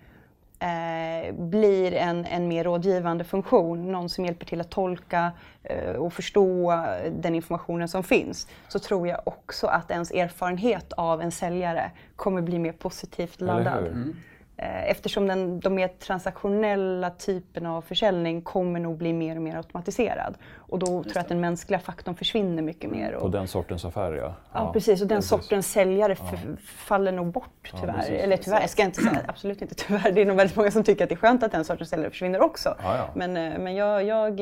eh, 0.62 1.34
blir 1.34 1.92
en, 1.92 2.24
en 2.24 2.48
mer 2.48 2.64
rådgivande 2.64 3.24
funktion, 3.24 3.92
någon 3.92 4.08
som 4.08 4.24
hjälper 4.24 4.46
till 4.46 4.60
att 4.60 4.70
tolka 4.70 5.32
eh, 5.62 5.90
och 5.94 6.12
förstå 6.12 6.72
den 7.10 7.34
informationen 7.34 7.88
som 7.88 8.02
finns, 8.02 8.48
så 8.68 8.78
tror 8.78 9.08
jag 9.08 9.20
också 9.24 9.66
att 9.66 9.90
ens 9.90 10.10
erfarenhet 10.10 10.92
av 10.92 11.22
en 11.22 11.32
säljare 11.32 11.90
kommer 12.16 12.42
bli 12.42 12.58
mer 12.58 12.72
positivt 12.72 13.40
Eller 13.42 13.54
laddad. 13.54 13.82
hur? 13.84 14.14
Eh, 14.56 14.90
Eftersom 14.90 15.26
den, 15.26 15.60
de 15.60 15.74
mer 15.74 15.88
transaktionella 15.88 17.10
typerna 17.10 17.76
av 17.76 17.82
försäljning 17.82 18.42
kommer 18.42 18.80
nog 18.80 18.96
bli 18.96 19.12
mer 19.12 19.36
och 19.36 19.42
mer 19.42 19.56
automatiserad. 19.56 20.34
Och 20.56 20.78
då 20.78 20.86
tror 20.86 21.06
jag 21.14 21.20
att 21.20 21.28
den 21.28 21.40
mänskliga 21.40 21.78
faktorn 21.80 22.14
försvinner 22.14 22.62
mycket 22.62 22.90
mer. 22.90 23.12
På 23.12 23.18
Och, 23.24 23.30
den 23.30 23.48
sortens 23.48 23.84
affärer 23.84 24.16
ja. 24.16 24.34
Ja, 24.52 24.72
precis. 24.72 25.02
Och 25.02 25.06
den 25.08 25.18
precis. 25.18 25.30
sortens 25.30 25.72
säljare 25.72 26.12
f- 26.12 26.38
faller 26.66 27.12
nog 27.12 27.26
bort 27.32 27.72
tyvärr. 27.80 27.92
precis. 27.92 28.10
Eller 28.20 28.36
tyvärr, 28.36 28.60
jag 28.60 28.70
ska 28.70 28.82
inte 28.82 29.00
säga 29.02 29.18
absolut 29.26 29.62
inte 29.62 29.74
tyvärr. 29.74 30.12
Det 30.12 30.20
är 30.22 30.26
nog 30.26 30.36
väldigt 30.36 30.56
många 30.56 30.70
som 30.70 30.84
tycker 30.84 31.04
att 31.04 31.08
det 31.08 31.14
är 31.14 31.16
skönt 31.16 31.42
att 31.42 31.52
den 31.52 31.64
sortens 31.64 31.88
säljare 31.90 32.10
försvinner 32.10 32.40
också. 32.40 32.74
Ja, 32.82 32.96
ja. 32.96 33.04
Men, 33.14 33.36
eh, 33.36 33.58
men 33.58 33.74
jag, 33.74 34.04
jag, 34.04 34.40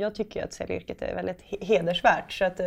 jag 0.00 0.14
tycker 0.14 0.44
att 0.44 0.52
säljyrket 0.52 1.02
är 1.02 1.14
väldigt 1.14 1.42
he- 1.42 1.64
hedersvärt. 1.64 2.32
Så 2.32 2.44
att, 2.44 2.60
eh, 2.60 2.66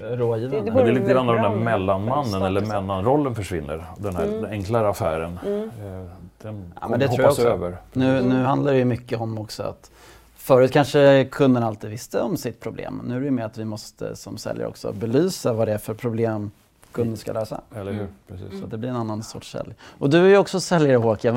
Rådgivande. 0.00 0.48
Det- 0.60 0.64
det 0.64 0.72
Men 0.72 0.84
det 0.84 0.90
är 0.90 0.94
lite 0.94 1.12
grann 1.12 1.28
av 1.28 1.34
den 1.34 1.44
där 1.44 1.58
mellanmannen 1.58 2.42
eller 2.42 2.60
mellanrollen 2.60 3.34
försvinner. 3.34 3.84
Den 3.98 4.16
här 4.16 4.24
Mm. 4.24 4.44
enklare 4.50 4.88
affären. 4.88 5.38
Eh, 5.46 6.13
Den 6.44 6.72
Ja, 6.74 6.80
kommer 6.80 6.90
men 6.98 7.00
det 7.00 7.08
tror 7.08 7.20
jag 7.20 7.30
också. 7.30 7.48
över. 7.48 7.76
Nu, 7.92 8.22
nu 8.22 8.42
handlar 8.42 8.72
det 8.72 8.78
ju 8.78 8.84
mycket 8.84 9.20
om 9.20 9.38
också 9.38 9.62
att 9.62 9.90
förut 10.36 10.72
kanske 10.72 11.24
kunden 11.30 11.62
alltid 11.62 11.90
visste 11.90 12.20
om 12.20 12.36
sitt 12.36 12.60
problem. 12.60 13.02
Nu 13.04 13.16
är 13.16 13.20
det 13.20 13.24
ju 13.24 13.30
mer 13.30 13.44
att 13.44 13.58
vi 13.58 13.64
måste 13.64 14.16
som 14.16 14.36
säljare 14.36 14.68
också 14.68 14.92
belysa 14.92 15.52
vad 15.52 15.68
det 15.68 15.74
är 15.74 15.78
för 15.78 15.94
problem 15.94 16.50
kunden 16.94 17.16
ska 17.16 17.32
lösa. 17.32 17.60
Eller 17.74 17.92
hur? 17.92 18.08
Precis. 18.28 18.60
Så 18.60 18.66
det 18.66 18.78
blir 18.78 18.88
en 18.88 18.96
annan 18.96 19.22
sorts 19.22 19.50
sälj. 19.50 19.74
Och 19.98 20.10
du 20.10 20.18
är 20.18 20.28
ju 20.28 20.38
också 20.38 20.60
säljare 20.60 20.96
Håkan. 20.96 21.34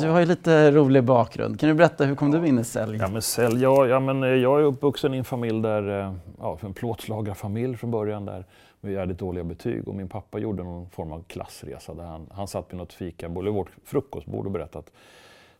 Du 0.00 0.08
har 0.08 0.20
ju 0.20 0.26
lite 0.26 0.70
rolig 0.70 1.04
bakgrund. 1.04 1.60
Kan 1.60 1.68
du 1.68 1.74
berätta, 1.74 2.04
hur 2.04 2.14
kom 2.14 2.30
du 2.30 2.46
in 2.46 2.58
i 2.58 2.64
sälj? 2.64 2.98
Ja, 2.98 3.08
men 3.08 3.22
sälj, 3.22 3.62
ja, 3.62 3.86
ja, 3.86 4.00
men 4.00 4.22
eh, 4.22 4.28
jag 4.28 4.60
är 4.60 4.64
uppvuxen 4.64 5.14
i 5.14 5.18
en 5.18 5.24
familj 5.24 5.62
där, 5.62 6.00
eh, 6.00 6.14
ja, 6.40 6.58
en 6.60 6.74
plåtslagarfamilj 6.74 7.76
från 7.76 7.90
början 7.90 8.24
där 8.24 8.44
med 8.80 8.92
jävligt 8.92 9.18
dåliga 9.18 9.44
betyg 9.44 9.88
och 9.88 9.94
min 9.94 10.08
pappa 10.08 10.38
gjorde 10.38 10.62
någon 10.62 10.90
form 10.90 11.12
av 11.12 11.22
klassresa 11.22 11.94
där 11.94 12.04
han, 12.04 12.26
han 12.32 12.48
satt 12.48 12.72
vid 12.72 12.78
något 12.78 12.92
fikabord, 12.92 13.44
eller 13.44 13.52
vårt 13.52 13.70
frukostbord 13.84 14.46
och 14.46 14.52
berättade 14.52 14.78
att 14.78 14.92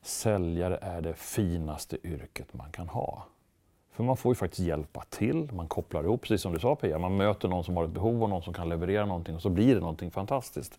säljare 0.03 0.79
är 0.83 1.01
det 1.01 1.15
finaste 1.15 1.97
yrket 2.03 2.55
man 2.55 2.71
kan 2.71 2.89
ha. 2.89 3.27
För 3.97 4.05
man 4.05 4.17
får 4.17 4.31
ju 4.31 4.35
faktiskt 4.35 4.63
hjälpa 4.69 5.03
till, 5.09 5.49
man 5.53 5.69
kopplar 5.69 6.05
ihop, 6.05 6.21
precis 6.23 6.43
som 6.43 6.53
du 6.53 6.59
sa 6.59 6.75
Pia, 6.75 6.99
man 6.99 7.17
möter 7.17 7.49
någon 7.49 7.65
som 7.65 7.77
har 7.77 7.85
ett 7.85 7.91
behov 7.91 8.23
och 8.23 8.29
någon 8.31 8.43
som 8.43 8.53
kan 8.55 8.69
leverera 8.69 9.07
någonting 9.07 9.35
och 9.35 9.43
så 9.43 9.49
blir 9.51 9.75
det 9.75 9.81
någonting 9.81 10.11
fantastiskt. 10.11 10.79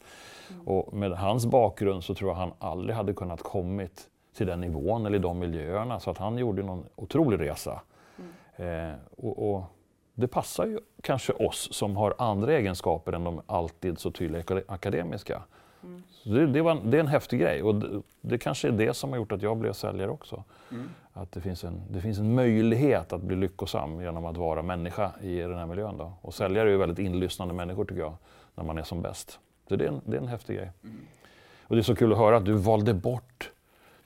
Och 0.65 0.93
med 0.93 1.11
hans 1.11 1.45
bakgrund 1.45 2.03
så 2.03 2.15
tror 2.15 2.29
jag 2.29 2.35
han 2.35 2.51
aldrig 2.59 2.95
hade 2.95 3.13
kunnat 3.13 3.43
kommit 3.43 4.07
till 4.35 4.47
den 4.47 4.61
nivån 4.61 5.05
eller 5.05 5.15
i 5.15 5.21
de 5.21 5.39
miljöerna 5.39 5.99
så 5.99 6.09
att 6.09 6.17
han 6.17 6.37
gjorde 6.37 6.63
någon 6.63 6.85
otrolig 6.95 7.39
resa. 7.39 7.81
Eh, 8.55 8.93
och, 9.17 9.53
och 9.53 9.63
det 10.13 10.27
passar 10.27 10.65
ju 10.65 10.79
kanske 11.01 11.33
oss 11.33 11.73
som 11.73 11.97
har 11.97 12.13
andra 12.17 12.53
egenskaper 12.53 13.13
än 13.13 13.23
de 13.23 13.41
alltid 13.45 13.99
så 13.99 14.11
tydliga 14.11 14.41
akade- 14.41 14.63
akademiska. 14.67 15.41
Så 16.09 16.29
det, 16.29 16.47
det, 16.47 16.61
var, 16.61 16.75
det 16.85 16.97
är 16.97 17.01
en 17.01 17.07
häftig 17.07 17.39
grej 17.39 17.63
och 17.63 17.75
det, 17.75 18.01
det 18.21 18.37
kanske 18.37 18.67
är 18.67 18.71
det 18.71 18.93
som 18.93 19.09
har 19.09 19.17
gjort 19.17 19.31
att 19.31 19.41
jag 19.41 19.57
blev 19.57 19.73
säljare 19.73 20.11
också. 20.11 20.43
Att 21.21 21.31
det 21.31 21.41
finns, 21.41 21.63
en, 21.63 21.81
det 21.89 22.01
finns 22.01 22.19
en 22.19 22.35
möjlighet 22.35 23.13
att 23.13 23.21
bli 23.21 23.35
lyckosam 23.35 24.01
genom 24.01 24.25
att 24.25 24.37
vara 24.37 24.61
människa 24.61 25.11
i 25.21 25.39
den 25.39 25.57
här 25.57 25.65
miljön. 25.65 25.97
Då. 25.97 26.13
Och 26.21 26.33
säljare 26.33 26.69
är 26.69 26.71
ju 26.71 26.77
väldigt 26.77 26.99
inlyssnande 26.99 27.53
människor 27.53 27.85
tycker 27.85 28.01
jag, 28.01 28.15
när 28.55 28.63
man 28.63 28.77
är 28.77 28.83
som 28.83 29.01
bäst. 29.01 29.39
Så 29.69 29.75
det 29.75 29.85
är 29.85 29.89
en, 29.89 30.01
det 30.05 30.17
är 30.17 30.21
en 30.21 30.27
häftig 30.27 30.55
grej. 30.57 30.71
Och 31.61 31.75
det 31.75 31.81
är 31.81 31.83
så 31.83 31.95
kul 31.95 32.11
att 32.11 32.17
höra 32.17 32.37
att 32.37 32.45
du 32.45 32.53
valde 32.53 32.93
bort 32.93 33.51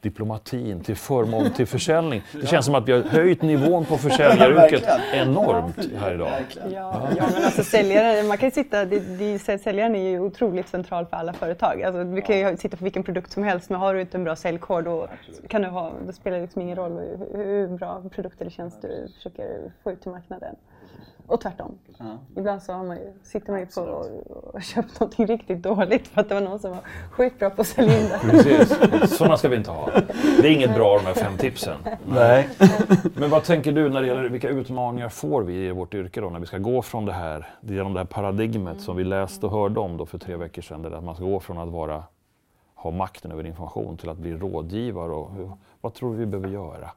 diplomatin 0.02 0.84
till 0.84 0.96
förmån 0.96 1.52
till 1.54 1.68
försäljning. 1.78 2.22
Det 2.42 2.48
känns 2.48 2.66
som 2.66 2.76
att 2.76 2.88
vi 2.88 2.92
har 2.92 3.02
höjt 3.02 3.42
nivån 3.42 3.86
på 3.86 3.98
försäljaryrket 3.98 4.84
enormt 5.14 5.90
här 5.98 6.14
idag. 6.14 6.30
Ja, 6.74 7.10
ja 7.18 7.30
men 7.34 7.44
alltså 7.44 7.64
säljare, 7.64 8.24
man 8.24 8.38
kan 8.38 8.52
sitta, 8.52 8.86
det, 8.86 9.00
det, 9.00 9.40
säljaren 9.40 9.96
är 9.96 10.10
ju 10.10 10.20
otroligt 10.20 10.68
central 10.70 11.06
för 11.06 11.18
alla 11.18 11.34
företag. 11.34 11.84
Alltså, 11.84 12.04
du 12.04 12.22
kan 12.22 12.40
ju 12.40 12.58
sitta 12.58 12.78
på 12.78 12.84
vilken 12.84 13.04
produkt 13.04 13.32
som 13.32 13.44
helst 13.44 13.70
men 13.70 13.80
har 13.80 13.94
du 13.94 14.02
inte 14.02 14.18
en 14.18 14.24
bra 14.24 14.36
säljkod 14.36 14.84
då, 14.84 15.08
kan 15.48 15.62
du 15.62 15.68
ha, 15.68 15.94
då 16.06 16.12
spelar 16.12 16.38
det 16.38 16.44
liksom 16.44 16.62
ingen 16.62 16.76
roll 16.76 16.92
hur, 16.92 17.44
hur 17.46 17.68
bra 17.78 18.04
produkt 18.16 18.42
eller 18.42 18.52
tjänst 18.52 18.82
du 18.82 19.08
försöker 19.16 19.72
få 19.84 19.92
ut 19.92 20.02
till 20.02 20.12
marknaden. 20.12 20.56
Och 21.32 21.42
tvärtom. 21.42 21.78
Ibland 22.36 22.64
så 22.64 22.74
har 22.74 22.84
man 22.84 22.98
ju, 22.98 23.14
sitter 23.24 23.52
man 23.52 23.60
ju 23.60 23.66
på 23.66 23.82
och, 23.82 24.54
och 24.54 24.62
köpt 24.62 25.00
någonting 25.00 25.26
riktigt 25.26 25.64
dåligt 25.64 26.08
för 26.08 26.22
att 26.22 26.30
det 26.30 26.36
var 26.36 26.42
någon 26.42 26.60
som 26.60 26.72
var 26.72 26.80
sjukt 27.12 27.40
bra 27.40 27.50
på 27.50 27.62
att 27.62 27.68
sälja 27.68 28.00
in 28.00 28.10
det. 28.10 28.20
Precis. 28.20 29.18
Sådana 29.18 29.38
ska 29.38 29.50
vi 29.50 29.56
inte 29.56 29.72
ha. 29.72 29.90
Det 30.42 30.48
är 30.48 30.52
inget 30.52 30.76
bra 30.76 30.98
de 30.98 31.06
här 31.06 31.14
fem 31.14 31.38
tipsen. 31.38 31.78
Nej. 32.06 32.50
Men 33.16 33.30
vad 33.30 33.44
tänker 33.44 33.72
du 33.72 33.90
när 33.90 34.02
det 34.02 34.08
gäller 34.08 34.30
vilka 34.30 34.50
utmaningar 34.50 35.10
får 35.10 35.42
vi 35.42 35.68
i 35.68 35.72
vårt 35.72 35.94
yrke 35.94 36.22
då 36.22 36.30
när 36.30 36.40
vi 36.40 36.46
ska 36.46 36.58
gå 36.58 36.82
från 36.82 37.06
det 37.06 37.14
här, 37.14 37.50
genom 37.62 37.94
det 37.94 38.00
här 38.00 38.06
paradigmet 38.06 38.82
som 38.82 38.96
vi 38.96 39.04
läste 39.04 39.46
och 39.46 39.52
hörde 39.52 39.80
om 39.80 39.98
då 39.98 40.06
för 40.06 40.18
tre 40.18 40.36
veckor 40.36 40.62
sedan, 40.62 40.82
där 40.82 40.92
att 40.92 41.04
man 41.04 41.16
ska 41.16 41.24
gå 41.24 41.40
från 41.40 41.58
att 41.58 41.70
vara, 41.70 42.04
ha 42.76 42.92
makten 42.92 43.32
över 43.32 43.46
information 43.46 43.98
till 43.98 44.10
att 44.10 44.18
bli 44.18 44.34
rådgivare. 44.34 45.12
Och, 45.12 45.32
vad 45.82 45.94
tror 45.94 46.12
du 46.12 46.18
vi 46.18 46.26
behöver 46.26 46.50
göra? 46.50 46.90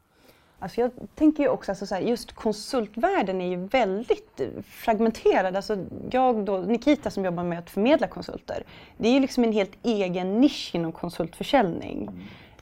Alltså 0.65 0.81
jag 0.81 0.91
tänker 1.15 1.43
ju 1.43 1.49
också 1.49 1.73
alltså 1.73 1.87
så 1.87 1.95
här, 1.95 2.03
just 2.03 2.33
konsultvärlden 2.33 3.41
är 3.41 3.49
ju 3.49 3.57
väldigt 3.57 4.41
eh, 4.41 4.49
fragmenterad. 4.65 5.57
Alltså 5.57 5.85
jag 6.11 6.45
då, 6.45 6.59
Nikita 6.59 7.11
som 7.11 7.25
jobbar 7.25 7.45
med 7.45 7.59
att 7.59 7.71
förmedla 7.71 8.07
konsulter, 8.07 8.65
det 8.97 9.09
är 9.09 9.13
ju 9.13 9.21
liksom 9.21 9.45
en 9.45 9.53
helt 9.53 9.79
egen 9.83 10.41
nisch 10.41 10.71
inom 10.75 10.93
konsultförsäljning. 10.93 12.11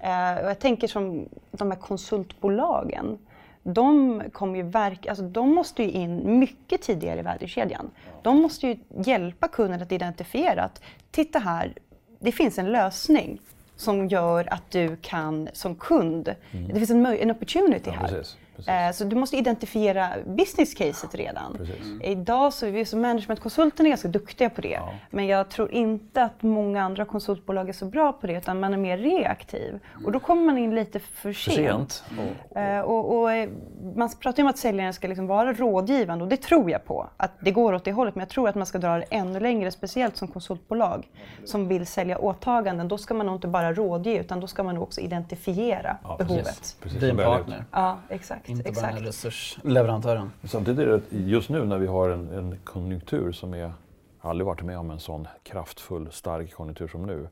Eh, 0.01 0.45
och 0.45 0.51
jag 0.51 0.59
tänker 0.59 0.89
som 0.89 1.29
de 1.51 1.71
här 1.71 1.79
konsultbolagen, 1.79 3.19
de, 3.63 4.23
kommer 4.33 4.57
ju 4.57 4.63
verk, 4.63 5.07
alltså 5.07 5.25
de 5.25 5.55
måste 5.55 5.83
ju 5.83 5.91
in 5.91 6.39
mycket 6.39 6.83
tidigare 6.83 7.21
i 7.21 7.23
värdekedjan. 7.23 7.91
De 8.23 8.43
måste 8.43 8.67
ju 8.67 8.77
hjälpa 9.05 9.49
kunden 9.49 9.83
att 9.83 9.93
identifiera 9.93 10.63
att 10.63 10.83
titta 11.11 11.39
här, 11.39 11.73
det 12.19 12.33
finns 12.33 12.59
en 12.59 12.73
lösning 12.73 13.41
som 13.83 14.09
gör 14.09 14.53
att 14.53 14.71
du 14.71 14.97
kan 14.97 15.49
som 15.53 15.75
kund, 15.75 16.35
det 16.51 16.75
finns 16.75 16.91
en, 16.91 17.07
en 17.07 17.31
opportunity 17.31 17.83
Ja, 17.91 17.93
här. 17.93 18.09
precis, 18.09 18.37
precis. 18.67 18.69
Eh, 18.69 18.93
Så 18.93 19.05
du 19.05 19.17
måste 19.17 19.37
identifiera 19.37 20.09
business 20.27 20.75
caset 20.75 21.15
redan. 21.15 21.55
Precis. 21.59 21.87
Idag 22.03 22.53
så 22.53 22.67
är 22.67 22.71
vi 22.71 22.85
som 22.85 23.01
managementkonsulterna 23.01 23.89
ganska 23.89 24.09
duktiga 24.09 24.51
på 24.51 24.61
det. 24.61 24.81
Men 25.11 25.27
jag 25.27 25.49
tror 25.49 25.71
inte 25.73 26.23
att 26.23 26.43
många 26.43 26.83
andra 26.83 27.05
konsultbolag 27.05 27.69
är 27.69 27.73
så 27.73 27.85
bra 27.87 28.13
på 28.13 28.27
det 28.27 28.33
utan 28.39 28.61
man 28.61 28.73
är 28.73 28.79
mer 28.79 28.99
reaktiv. 28.99 29.81
Och 30.05 30.13
då 30.13 30.21
kommer 30.21 30.43
man 30.43 30.59
in 30.59 30.75
lite 30.75 30.99
för 31.01 31.33
För 31.33 31.33
sent. 31.33 32.05
sent? 32.09 32.33
Eh, 32.57 32.79
och, 32.81 33.19
och, 33.21 33.33
eh, 33.33 33.49
man 33.97 34.11
pratar 34.21 34.39
ju 34.39 34.45
om 34.45 34.51
att 34.51 34.59
säljaren 34.59 34.93
ska 34.93 35.09
liksom 35.09 35.27
vara 35.27 35.53
rådgivande 35.53 36.25
och 36.25 36.31
det 36.31 36.37
tror 36.37 36.71
jag 36.71 36.85
på. 36.85 37.09
Att 37.17 37.33
det 37.41 37.51
går 37.51 37.73
åt 37.73 37.85
det 37.85 37.93
hållet. 37.93 38.15
Men 38.15 38.21
jag 38.21 38.29
tror 38.29 38.49
att 38.49 38.55
man 38.55 38.67
ska 38.67 38.79
dra 38.79 38.99
det 38.99 39.05
ännu 39.11 39.41
längre, 39.41 39.71
speciellt 39.71 40.17
som 40.17 40.29
konsultbolag 40.29 41.09
som 41.45 41.69
vill 41.69 41.87
sälja 41.87 42.19
åtaganden. 42.19 42.89
Då 42.89 42.99
ska 42.99 43.15
man 43.15 43.27
nog 43.27 43.35
inte 43.37 43.49
bara 43.49 43.73
rådge 43.73 44.17
utan 44.19 44.41
då 44.41 44.47
ska 44.47 44.63
man 44.63 44.75
nog 44.75 44.83
också 44.85 45.01
identifiera 45.01 45.97
Ja, 46.05 46.17
behovet. 46.19 46.45
precis. 46.45 46.77
precis. 46.83 47.03
Ut. 47.03 47.17
partner. 47.17 47.65
Ja, 47.73 47.99
exakt. 48.09 48.49
Inte 48.53 48.63
bara 48.63 48.71
exakt. 48.71 48.99
en 48.99 49.05
resursleverantören. 49.05 50.31
Samtidigt 50.45 50.81
är 50.81 50.87
det 50.87 51.17
just 51.17 51.49
nu 51.49 51.65
när 51.65 51.79
vi 51.79 51.87
har 51.87 52.09
en, 52.09 52.29
en 52.29 52.59
konjunktur 52.65 53.33
som 53.33 53.55
är, 53.55 53.59
jag 53.59 53.73
har 54.19 54.31
aldrig 54.31 54.47
varit 54.47 54.63
med 54.63 54.79
om 54.79 54.91
en 54.91 55.01
sån 55.01 55.29
kraftfull, 55.43 56.09
stark 56.11 56.55
konjunktur 56.55 56.89
som 56.89 57.07
nu. 57.07 57.29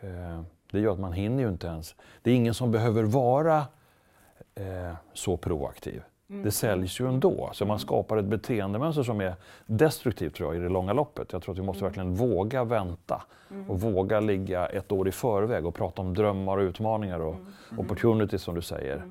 Eh, 0.00 0.42
det 0.70 0.80
gör 0.80 0.92
att 0.92 1.00
man 1.00 1.12
hinner 1.12 1.42
ju 1.42 1.48
inte 1.48 1.66
ens. 1.66 1.94
Det 2.22 2.30
är 2.30 2.34
ingen 2.34 2.54
som 2.54 2.70
behöver 2.70 3.02
vara 3.04 3.58
eh, 4.54 4.94
så 5.12 5.36
proaktiv. 5.36 6.02
Det 6.26 6.50
säljs 6.50 7.00
ju 7.00 7.08
ändå. 7.08 7.50
Så 7.52 7.66
man 7.66 7.78
skapar 7.78 8.16
ett 8.16 8.24
beteendemönster 8.24 9.02
som 9.02 9.20
är 9.20 9.34
destruktivt 9.66 10.34
tror 10.34 10.54
jag 10.54 10.60
i 10.60 10.64
det 10.64 10.72
långa 10.72 10.92
loppet. 10.92 11.32
Jag 11.32 11.42
tror 11.42 11.54
att 11.54 11.58
vi 11.58 11.62
måste 11.62 11.84
verkligen 11.84 12.14
våga 12.14 12.64
vänta 12.64 13.22
och 13.68 13.80
våga 13.80 14.20
ligga 14.20 14.66
ett 14.66 14.92
år 14.92 15.08
i 15.08 15.12
förväg 15.12 15.66
och 15.66 15.74
prata 15.74 16.02
om 16.02 16.14
drömmar 16.14 16.56
och 16.58 16.62
utmaningar 16.62 17.20
och 17.20 17.36
opportunities 17.78 18.42
som 18.42 18.54
du 18.54 18.62
säger. 18.62 19.02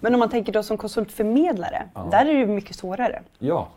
Men 0.00 0.14
om 0.14 0.18
man 0.20 0.28
tänker 0.28 0.52
då 0.52 0.62
som 0.62 0.76
konsultförmedlare, 0.76 1.88
där 2.10 2.20
är 2.20 2.24
det 2.24 2.38
ju 2.38 2.46
mycket 2.46 2.76
svårare. 2.76 3.22
Ja, 3.38 3.68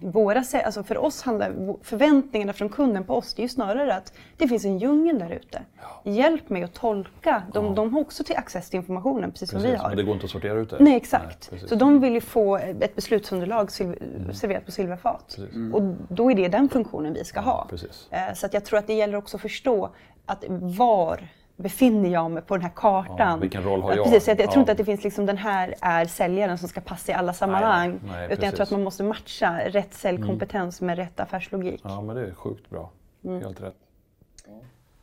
Våra, 0.00 0.44
alltså 0.64 0.82
för 0.82 0.98
oss 0.98 1.22
handlar 1.22 1.74
förväntningarna 1.84 2.52
från 2.52 2.68
kunden 2.68 3.04
på 3.04 3.14
oss, 3.14 3.34
det 3.34 3.40
är 3.40 3.44
ju 3.44 3.48
snarare 3.48 3.94
att 3.94 4.12
det 4.36 4.48
finns 4.48 4.64
en 4.64 4.78
djungel 4.78 5.18
där 5.18 5.30
ute. 5.30 5.62
Hjälp 6.04 6.48
mig 6.50 6.62
att 6.62 6.72
tolka. 6.74 7.42
De, 7.52 7.74
de 7.74 7.94
har 7.94 8.00
också 8.00 8.24
till 8.24 8.36
access 8.36 8.70
till 8.70 8.76
informationen, 8.76 9.30
precis, 9.30 9.50
som 9.50 9.58
vi 9.60 9.66
precis. 9.66 9.80
har. 9.82 9.88
Men 9.88 9.96
det 9.96 10.02
går 10.02 10.14
inte 10.14 10.24
att 10.24 10.30
sortera 10.30 10.58
ut 10.58 10.70
det. 10.70 10.76
Nej, 10.80 10.96
exakt. 10.96 11.50
precis. 11.50 11.68
så 11.68 11.74
de 11.74 12.00
vill 12.00 12.12
ju 12.12 12.20
få 12.20 12.56
ett 12.56 12.96
beslutsunderlag 12.96 13.66
sil- 13.76 14.32
serverat 14.32 14.64
på 14.66 14.72
silverfat. 14.72 15.24
Precis. 15.36 15.74
Och 15.74 15.82
då 16.08 16.30
är 16.30 16.34
det 16.34 16.48
den 16.48 16.68
funktionen 16.68 17.12
vi 17.12 17.24
ska 17.24 17.40
ha. 17.40 17.66
precis. 17.70 18.08
Eh, 18.10 18.34
Så 18.34 18.46
att 18.46 18.54
jag 18.54 18.64
tror 18.64 18.78
att 18.78 18.86
det 18.86 18.94
gäller 18.94 19.16
också 19.16 19.36
att 19.36 19.40
förstå 19.42 19.90
att 20.26 20.44
var 20.78 21.20
befinner 21.62 22.08
jag 22.08 22.30
mig 22.30 22.42
på 22.42 22.56
den 22.56 22.62
här 22.62 22.72
kartan? 22.76 23.16
Ja, 23.18 23.36
vilken 23.36 23.62
roll 23.62 23.82
har 23.82 23.90
Ja, 23.90 23.96
jag? 23.96 24.04
Precis, 24.04 24.24
så 24.24 24.30
jag, 24.30 24.38
jag 24.40 24.46
Ja. 24.46 24.50
tror 24.52 24.60
inte 24.60 24.72
att 24.72 24.78
det 24.78 24.84
finns 24.84 25.04
liksom 25.04 25.26
den 25.26 25.36
här 25.38 25.74
är 25.80 26.04
säljaren 26.04 26.58
som 26.58 26.68
ska 26.68 26.80
passa 26.80 27.12
i 27.12 27.14
alla 27.14 27.32
sammanhang. 27.32 27.90
nej, 27.90 28.00
nej, 28.12 28.24
utan 28.24 28.28
jag 28.30 28.38
tror 28.38 28.50
precis. 28.50 28.60
att 28.60 28.70
man 28.70 28.82
måste 28.82 29.02
matcha 29.02 29.58
rätt 29.66 29.94
säljkompetens 29.94 30.80
med 30.80 30.96
rätt 30.98 31.20
affärslogik. 31.20 31.80
Ja, 31.84 32.00
men 32.00 32.16
det 32.16 32.22
är 32.26 32.34
sjukt 32.34 32.70
bra. 32.70 32.90
Mm. 33.24 33.42
Helt 33.42 33.60
rätt. 33.60 33.74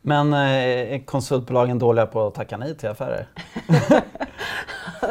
Men 0.02 0.32
eh, 0.32 0.40
är 0.94 1.06
konsultbolagen 1.06 1.78
dåliga 1.78 2.06
på 2.06 2.26
att 2.26 2.34
tacka 2.34 2.56
nej 2.56 2.76
till 2.76 2.88
affärer? 2.88 3.26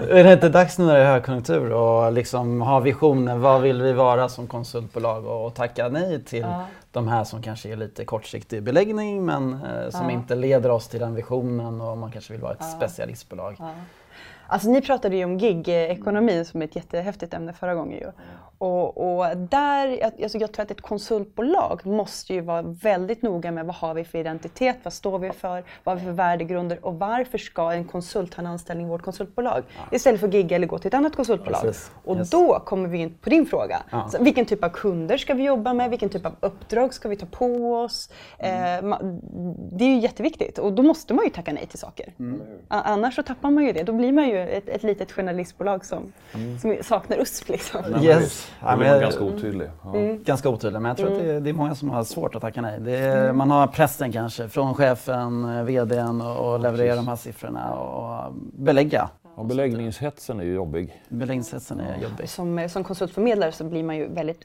är 0.10 0.24
det 0.24 0.34
inte 0.34 0.50
dags 0.50 0.78
nu 0.78 0.86
när 0.86 0.94
det 0.94 1.00
är 1.06 1.12
högkonjunktur 1.12 1.72
och 1.72 2.12
liksom 2.14 2.62
ha 2.62 2.80
visioner? 2.80 3.38
Vad 3.38 3.62
vill 3.62 3.82
vi 3.82 3.94
vara 3.94 4.30
som 4.30 4.48
konsultbolag 4.48 5.26
och, 5.26 5.46
och 5.46 5.54
tacka 5.54 5.88
nej 5.90 6.24
till 6.24 6.40
Ja. 6.42 6.66
De 6.98 7.08
här 7.08 7.24
som 7.24 7.42
kanske 7.42 7.70
är 7.72 7.76
lite 7.76 8.06
kortsiktig 8.06 8.64
beläggning 8.64 9.26
men 9.26 9.54
eh, 9.54 9.90
som 9.90 10.06
Ja. 10.06 10.12
inte 10.12 10.36
leder 10.36 10.70
oss 10.72 10.88
till 10.88 11.00
den 11.00 11.16
visionen 11.16 11.82
och 11.82 11.98
man 11.98 12.12
kanske 12.12 12.34
vill 12.34 12.42
vara 12.42 12.54
ett 12.54 12.72
specialistbolag. 12.78 13.56
Ja. 13.60 13.72
Alltså 14.48 14.70
ni 14.70 14.82
pratade 14.82 15.16
ju 15.16 15.26
om 15.26 15.38
gig-ekonomi 15.38 16.46
som 16.46 16.62
är 16.62 16.66
ett 16.66 16.76
jättehäftigt 16.76 17.34
ämne 17.34 17.54
förra 17.54 17.76
gången 17.76 17.98
ju. 18.00 18.12
Och, 18.60 19.18
och 19.20 19.38
där, 19.38 19.88
jag- 19.88 20.24
alltså 20.24 20.38
jag 20.38 20.52
tror 20.52 20.64
att 20.64 20.72
ett 20.72 20.82
konsultbolag 20.82 21.86
måste 21.86 22.34
ju 22.34 22.42
vara 22.42 22.62
väldigt 22.62 23.22
noga 23.22 23.52
med 23.52 23.66
vad 23.66 23.76
har 23.76 23.94
vi 23.94 24.04
för 24.04 24.18
identitet, 24.18 24.78
vad 24.84 24.94
står 24.94 25.20
vi 25.20 25.32
för, 25.32 25.64
vad 25.84 25.96
har 25.96 26.00
vi 26.00 26.06
för 26.06 26.12
värdegrunder 26.12 26.86
och 26.86 27.00
varför 27.00 27.38
ska 27.38 27.72
en 27.72 27.86
konsult 27.86 28.34
ha 28.34 28.42
en 28.42 28.48
anställning 28.48 28.88
i 28.88 28.90
vårt 28.90 29.02
konsultbolag 29.02 29.64
istället 29.92 30.20
för 30.20 30.28
att 30.28 30.34
gigga 30.34 30.56
eller 30.56 30.68
gå 30.68 30.78
till 30.78 30.88
ett 30.88 30.94
annat 30.94 31.16
konsultbolag. 31.16 31.62
Precis. 31.62 31.92
Och 32.04 32.18
Yes. 32.18 32.30
då 32.30 32.60
kommer 32.60 32.90
vi 32.90 32.98
in 32.98 33.14
på 33.22 33.30
din 33.30 33.46
fråga. 33.46 33.78
Ja. 33.92 34.08
Så 34.12 34.24
vilken 34.24 34.46
typ 34.46 34.64
av 34.64 34.70
kunder 34.70 35.18
ska 35.18 35.34
vi 35.34 35.44
jobba 35.44 35.74
med? 35.74 35.90
Vilken 35.90 36.10
typ 36.10 36.26
av 36.26 36.36
uppdrag 36.40 36.94
ska 36.94 37.10
vi 37.10 37.16
ta 37.16 37.26
på 37.26 37.74
oss? 37.76 38.10
Eh, 38.40 38.48
ma- 38.50 39.20
det 39.72 39.84
är 39.86 39.90
ju 39.90 40.00
jätteviktigt 40.00 40.58
och 40.60 40.74
då 40.74 40.84
måste 40.84 41.14
man 41.14 41.26
ju 41.26 41.32
tacka 41.32 41.54
nej 41.54 41.66
till 41.68 41.80
saker. 41.80 42.14
A- 42.68 42.82
Annars 42.86 43.16
så 43.16 43.24
tappar 43.24 43.50
man 43.52 43.64
ju 43.66 43.72
det. 43.72 43.84
Då 43.84 43.94
blir 43.94 44.12
man 44.12 44.28
ju 44.30 44.37
ett, 44.38 44.70
ett 44.70 44.84
litet 44.84 45.12
journalistbolag 45.12 45.86
som, 45.86 46.14
som 46.62 46.78
saknar 46.84 47.18
USP. 47.18 47.50
Liksom. 47.50 47.82
Nej, 47.92 48.06
Yes. 48.06 48.52
Då 48.62 48.68
blir 48.68 48.78
men- 48.78 48.92
man 48.92 49.00
ganska 49.02 49.24
otydlig. 49.24 49.70
Ja. 49.84 49.96
Mm. 49.96 50.24
Ganska 50.24 50.50
otydlig, 50.50 50.82
men 50.82 50.90
jag 50.90 50.98
tror 50.98 51.12
att 51.12 51.20
det 51.20 51.32
är, 51.32 51.40
det 51.40 51.50
är 51.50 51.54
många 51.54 51.76
som 51.76 51.90
har 51.90 52.04
svårt 52.04 52.36
att 52.36 52.42
tacka 52.42 52.62
nej. 52.62 52.80
Det 52.80 52.98
är, 52.98 53.34
Man 53.34 53.52
har 53.52 53.68
pressen 53.68 54.12
kanske 54.12 54.50
från 54.50 54.74
chefen, 54.74 55.58
eh, 55.58 55.64
VDn 55.64 56.22
och, 56.22 56.54
och 56.54 56.60
leverera 56.60 56.96
de 56.96 57.08
här 57.08 57.16
siffrorna 57.16 57.74
och 57.74 58.34
belägga. 58.54 59.10
Och 59.36 59.46
beläggningshetsen 59.46 60.40
är 60.40 60.44
ju 60.44 60.54
jobbig. 60.54 61.02
Beläggningshetsen 61.10 61.80
är 61.80 61.98
jobbig. 62.02 62.30
Som, 62.30 62.70
som 62.70 62.84
konsultförmedlare 62.84 63.52
så 63.52 63.64
blir 63.64 63.84
man 63.84 63.98
ju 63.98 64.08
väldigt 64.14 64.40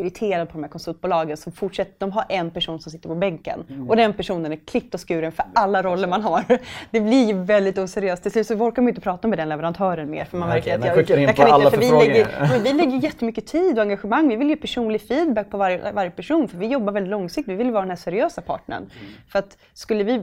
irriterad 0.00 0.48
på 0.48 0.52
de 0.52 0.62
här 0.62 0.70
konsultbolagen 0.70 1.36
som 1.36 1.52
fortsätter. 1.52 1.94
De 1.98 2.12
har 2.12 2.24
en 2.28 2.50
person 2.50 2.80
som 2.80 2.92
sitter 2.92 3.08
på 3.08 3.14
bänken 3.14 3.64
Mm. 3.70 3.90
och 3.90 3.96
den 3.96 4.12
personen 4.12 4.52
är 4.52 4.56
klippt 4.56 4.94
och 4.94 5.08
skuren 5.08 5.32
för 5.32 5.44
alla 5.54 5.82
roller 5.82 6.08
man 6.08 6.22
har. 6.22 6.44
Det 6.90 7.00
blir 7.00 7.26
ju 7.26 7.34
väldigt 7.34 7.78
oseriöst. 7.78 8.22
Till 8.22 8.32
slut 8.32 8.46
så 8.46 8.54
orkar 8.54 8.82
man 8.82 8.86
ju 8.86 8.90
inte 8.90 9.00
prata 9.00 9.28
med 9.28 9.38
den 9.38 9.48
leverantören 9.48 10.10
mer 10.10 10.24
för 10.24 10.38
man 10.38 10.48
märker 10.48 10.78
okej, 10.78 10.90
att 10.90 10.96
skickar 10.96 11.16
in 11.16 11.28
på 11.28 11.32
kan 11.34 11.60
inte, 11.60 11.70
för 11.70 11.78
vi 11.78 11.90
lägger, 11.90 12.62
vi 12.62 12.72
lägger 12.72 12.98
jättemycket 12.98 13.46
tid 13.46 13.78
och 13.78 13.82
engagemang. 13.82 14.28
Vi 14.28 14.36
vill 14.36 14.48
ge 14.48 14.56
personlig 14.56 15.00
feedback 15.00 15.50
på 15.50 15.56
varje, 15.56 15.92
varje 15.92 16.10
person 16.10 16.48
för 16.48 16.58
vi 16.58 16.66
jobbar 16.66 16.92
väldigt 16.92 17.10
långsiktigt. 17.10 17.52
Vi 17.52 17.56
vill 17.56 17.70
vara 17.70 17.82
den 17.82 17.90
här 17.90 17.96
seriösa 17.96 18.40
partnern. 18.40 18.90
För 19.28 19.38
att 19.38 19.58
skulle 19.74 20.04
vi, 20.04 20.22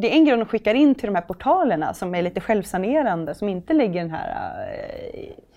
det, 0.00 0.12
är 0.12 0.16
en 0.16 0.24
grej 0.24 0.32
om 0.32 0.40
de 0.40 0.46
skickar 0.46 0.74
in 0.74 0.94
till 0.94 1.06
de 1.06 1.14
här 1.14 1.22
portalerna 1.22 1.94
som 1.94 2.14
är 2.14 2.22
lite 2.22 2.40
självsanerande, 2.40 3.34
som 3.34 3.48
inte 3.48 3.72
lägger 3.72 4.00
den 4.00 4.10
här 4.10 4.28
eh, 5.14 5.47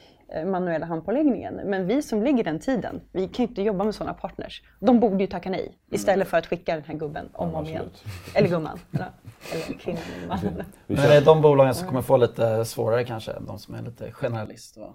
manuella 0.45 0.85
handpåläggningen. 0.85 1.55
Men 1.55 1.88
vi 1.88 2.01
som 2.01 2.23
ligger 2.23 2.43
den 2.43 2.59
tiden, 2.59 3.01
vi 3.11 3.27
kan 3.27 3.45
ju 3.45 3.50
inte 3.50 3.61
jobba 3.61 3.83
med 3.83 3.95
sådana 3.95 4.13
partners. 4.13 4.63
De 4.79 5.00
borde 5.00 5.23
ju 5.23 5.27
tacka 5.27 5.50
nej 5.50 5.77
istället 5.91 6.27
för 6.27 6.38
att 6.38 6.47
skicka 6.47 6.75
den 6.75 6.83
här 6.83 6.95
gubben 6.95 7.29
om 7.33 7.50
och 7.53 7.59
om 7.59 7.65
igen. 7.65 7.89
Eller 8.35 8.47
gumman. 8.47 8.79
Eller 8.91 9.79
kvinnan. 9.79 10.01
Mannen. 10.27 10.63
Men 10.88 10.95
det 10.95 11.15
är 11.15 11.21
de 11.21 11.41
bolagen 11.41 11.75
som 11.75 11.88
kommer 11.88 12.01
få 12.01 12.17
lite 12.17 12.65
svårare 12.65 13.03
kanske, 13.03 13.31
de 13.39 13.59
som 13.59 13.75
är 13.75 13.81
lite 13.81 14.11
generalist? 14.11 14.77
Va? 14.77 14.93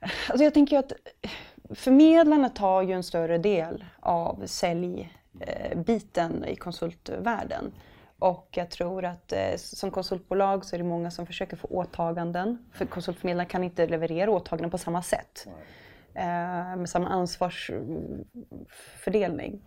Alltså 0.00 0.44
jag 0.44 0.54
tänker 0.54 0.76
ju 0.76 0.80
att 0.80 0.92
förmedlarna 1.74 2.48
tar 2.48 2.82
ju 2.82 2.92
en 2.92 3.02
större 3.02 3.38
del 3.38 3.84
av 4.00 4.42
säljbiten 4.46 6.44
i 6.44 6.56
konsultvärlden. 6.56 7.72
Och 8.18 8.48
jag 8.50 8.70
tror 8.70 9.04
att 9.04 9.32
eh, 9.32 9.56
som 9.56 9.90
konsultbolag 9.90 10.64
så 10.64 10.76
är 10.76 10.78
det 10.78 10.84
många 10.84 11.10
som 11.10 11.26
försöker 11.26 11.56
få 11.56 11.68
åtaganden. 11.68 12.58
För 12.72 12.86
konsultförmedlare 12.86 13.46
kan 13.46 13.64
inte 13.64 13.86
leverera 13.86 14.30
åtaganden 14.30 14.70
på 14.70 14.78
samma 14.78 15.02
sätt. 15.02 15.46
Eh, 16.14 16.76
med 16.76 16.88
samma 16.88 17.08
ansvarsfördelning. 17.08 19.62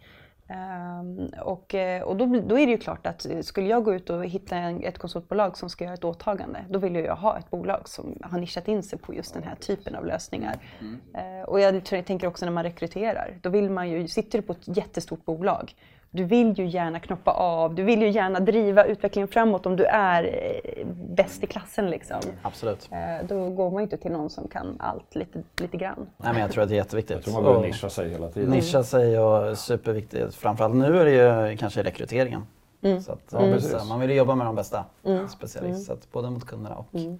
Um, 0.51 1.29
och 1.41 1.75
eh, 1.75 2.01
och 2.01 2.17
då, 2.17 2.25
då, 2.25 2.59
är 2.59 2.65
det 2.65 2.71
ju 2.71 2.77
klart 2.77 3.07
att 3.07 3.25
skulle 3.41 3.67
jag 3.67 3.83
gå 3.83 3.93
ut 3.93 4.09
och 4.09 4.25
hitta 4.25 4.55
en, 4.55 4.83
ett 4.83 4.97
konsultbolag 4.97 5.57
som 5.57 5.69
ska 5.69 5.83
göra 5.83 5.93
ett 5.93 6.03
åtagande, 6.03 6.65
då 6.69 6.79
vill 6.79 6.95
jag 6.95 7.15
ha 7.15 7.37
ett 7.37 7.49
bolag 7.49 7.89
som 7.89 8.17
har 8.21 8.39
nischat 8.39 8.67
in 8.67 8.83
sig 8.83 8.99
på 8.99 9.13
just 9.13 9.33
den 9.33 9.43
här 9.43 9.55
typen 9.55 9.95
av 9.95 10.05
lösningar. 10.05 10.57
Mm. 10.79 11.39
Uh, 11.39 11.43
och 11.43 11.59
jag, 11.59 11.81
jag 11.91 12.05
tänker 12.05 12.27
också 12.27 12.45
när 12.45 12.51
man 12.51 12.63
rekryterar, 12.63 13.37
då 13.41 13.49
vill 13.49 13.69
man 13.69 13.89
ju, 13.89 14.07
sitter 14.07 14.37
du 14.37 14.41
på 14.41 14.53
ett 14.53 14.77
jättestort 14.77 15.25
bolag, 15.25 15.75
du 16.13 16.23
vill 16.23 16.59
ju 16.59 16.67
gärna 16.67 16.99
knoppa 16.99 17.31
av, 17.31 17.75
du 17.75 17.83
vill 17.83 18.01
ju 18.01 18.09
gärna 18.09 18.39
driva 18.39 18.85
utvecklingen 18.85 19.27
framåt 19.27 19.65
om 19.65 19.75
du 19.75 19.85
är 19.85 20.23
eh, 20.23 20.85
bäst 20.87 21.43
i 21.43 21.47
klassen. 21.47 21.89
Liksom. 21.89 22.19
Absolut. 22.41 22.89
Eh, 22.91 23.27
då 23.27 23.49
går 23.49 23.71
man 23.71 23.81
inte 23.81 23.97
till 23.97 24.11
någon 24.11 24.29
som 24.29 24.47
kan 24.47 24.75
allt 24.79 25.15
lite, 25.15 25.43
lite 25.57 25.77
grann. 25.77 26.09
Nej, 26.17 26.33
men 26.33 26.41
jag 26.41 26.51
tror 26.51 26.63
att 26.63 26.69
det 26.69 26.75
är 26.75 26.77
jätteviktigt. 26.77 27.15
Jag 27.15 27.23
tror 27.23 27.33
man 27.33 27.43
behöver 27.43 27.67
nischa 27.67 27.89
sig 27.89 28.09
hela 28.09 28.29
tiden. 28.29 28.49
Nischa 28.49 28.83
sig 28.83 29.19
och 29.19 29.57
superviktigt. 29.57 30.35
Framförallt 30.35 30.75
nu 30.75 30.99
är 30.99 31.05
det 31.05 31.51
ju 31.51 31.57
kanske 31.57 31.83
rekryteringen. 31.83 32.41
Mm. 32.81 33.01
Så 33.01 33.11
att, 33.11 33.33
mm. 33.33 33.87
man 33.89 33.99
vill 33.99 34.09
ju 34.09 34.15
jobba 34.15 34.35
med 34.35 34.45
de 34.45 34.55
bästa 34.55 34.85
mm. 35.03 35.29
specialisterna, 35.29 35.95
mm. 35.95 36.07
både 36.11 36.29
mot 36.29 36.45
kunderna 36.45 36.75
och 36.75 36.95
mm. 36.95 37.19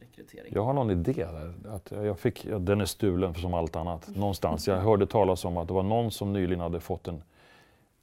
rekrytering. 0.00 0.52
Jag 0.54 0.64
har 0.64 0.72
någon 0.72 0.90
idé 0.90 1.12
där. 1.12 1.74
Att 1.74 1.90
jag 1.90 2.18
fick, 2.18 2.46
ja, 2.46 2.58
den 2.58 2.80
är 2.80 2.84
stulen 2.84 3.34
som 3.34 3.54
allt 3.54 3.76
annat. 3.76 4.08
Någonstans. 4.16 4.68
Jag 4.68 4.76
hörde 4.76 5.06
talas 5.06 5.44
om 5.44 5.56
att 5.56 5.68
det 5.68 5.74
var 5.74 5.82
någon 5.82 6.10
som 6.10 6.32
nyligen 6.32 6.60
hade 6.60 6.80
fått 6.80 7.08
en 7.08 7.22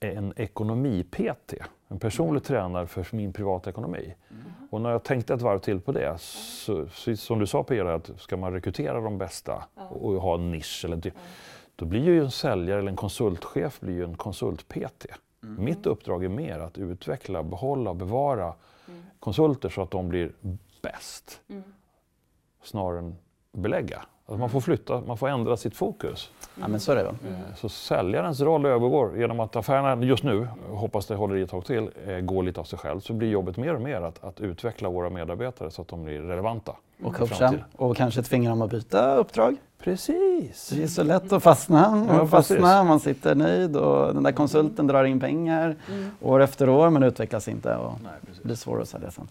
en 0.01 0.33
ekonomi-PT, 0.35 1.53
en 1.87 1.99
personlig 1.99 2.43
tränare 2.43 2.87
för 2.87 3.15
min 3.15 3.33
privatekonomi. 3.33 4.15
Mm. 4.29 4.43
Och 4.69 4.81
när 4.81 4.91
jag 4.91 5.03
tänkte 5.03 5.33
ett 5.33 5.41
varv 5.41 5.59
till 5.59 5.81
på 5.81 5.91
det, 5.91 6.17
så, 6.19 6.87
som 7.15 7.39
du 7.39 7.47
sa 7.47 7.63
Pia, 7.63 7.93
att 7.93 8.11
ska 8.17 8.37
man 8.37 8.53
rekrytera 8.53 9.01
de 9.01 9.17
bästa 9.17 9.63
och, 9.75 10.05
och 10.05 10.21
ha 10.21 10.35
en 10.35 10.51
nisch, 10.51 10.81
eller, 10.85 10.95
mm. 10.95 11.17
då 11.75 11.85
blir 11.85 12.03
ju 12.03 12.23
en 12.23 12.31
säljare 12.31 12.79
eller 12.79 12.89
en 12.89 12.95
konsultchef 12.95 13.79
blir 13.79 13.93
ju 13.93 14.03
en 14.03 14.17
konsult-PT. 14.17 15.05
Mm. 15.43 15.65
Mitt 15.65 15.85
uppdrag 15.85 16.23
är 16.23 16.29
mer 16.29 16.59
att 16.59 16.77
utveckla, 16.77 17.43
behålla 17.43 17.89
och 17.89 17.95
bevara 17.95 18.53
mm. 18.87 19.01
konsulter 19.19 19.69
så 19.69 19.81
att 19.81 19.91
de 19.91 20.09
blir 20.09 20.31
bäst. 20.81 21.41
Mm. 21.47 21.63
Snarare 22.63 22.99
än 22.99 23.15
belägga. 23.51 24.01
Alltså 24.25 24.39
man 24.39 24.49
får 24.49 24.61
flytta, 24.61 25.01
man 25.07 25.17
får 25.17 25.29
ändra 25.29 25.57
sitt 25.57 25.75
fokus. 25.75 26.29
Ja, 26.59 26.67
men 26.67 26.79
så 26.79 26.91
är 26.91 26.95
det 26.95 27.03
väl. 27.03 27.15
Mm. 27.27 27.41
Så 27.55 27.69
säljarens 27.69 28.41
roll 28.41 28.65
övergår 28.65 29.17
genom 29.17 29.39
att 29.39 29.55
affärerna 29.55 30.05
just 30.05 30.23
nu, 30.23 30.47
hoppas 30.69 31.05
det 31.05 31.15
håller 31.15 31.35
i 31.35 31.41
ett 31.41 31.49
tag 31.49 31.65
till, 31.65 31.89
eh, 32.07 32.19
går 32.19 32.43
lite 32.43 32.59
av 32.59 32.63
sig 32.63 32.79
själv. 32.79 32.99
Så 32.99 33.13
blir 33.13 33.29
jobbet 33.29 33.57
mer 33.57 33.75
och 33.75 33.81
mer 33.81 34.01
att, 34.01 34.23
att 34.23 34.41
utveckla 34.41 34.89
våra 34.89 35.09
medarbetare 35.09 35.71
så 35.71 35.81
att 35.81 35.87
de 35.87 36.03
blir 36.03 36.21
relevanta. 36.21 36.75
Och 37.03 37.15
coacha 37.15 37.53
och 37.75 37.97
kanske 37.97 38.23
tvinga 38.23 38.49
dem 38.49 38.61
att 38.61 38.71
byta 38.71 39.15
uppdrag. 39.15 39.57
Precis. 39.83 40.69
Det 40.69 40.83
är 40.83 40.87
så 40.87 41.03
lätt 41.03 41.33
att 41.33 41.43
fastna. 41.43 41.89
Man, 41.89 42.17
ja, 42.17 42.27
fastnar, 42.27 42.83
man 42.83 42.99
sitter 42.99 43.35
nöjd 43.35 43.77
och 43.77 44.13
den 44.13 44.23
där 44.23 44.31
konsulten 44.31 44.87
drar 44.87 45.03
in 45.03 45.19
pengar 45.19 45.75
mm. 45.89 46.09
år 46.21 46.39
efter 46.39 46.69
år 46.69 46.89
men 46.89 47.03
utvecklas 47.03 47.47
inte 47.47 47.75
och 47.75 47.93
Nej, 48.03 48.11
blir 48.43 48.55
svår 48.55 48.81
att 48.81 48.89
sälja 48.89 49.11
sen. 49.11 49.27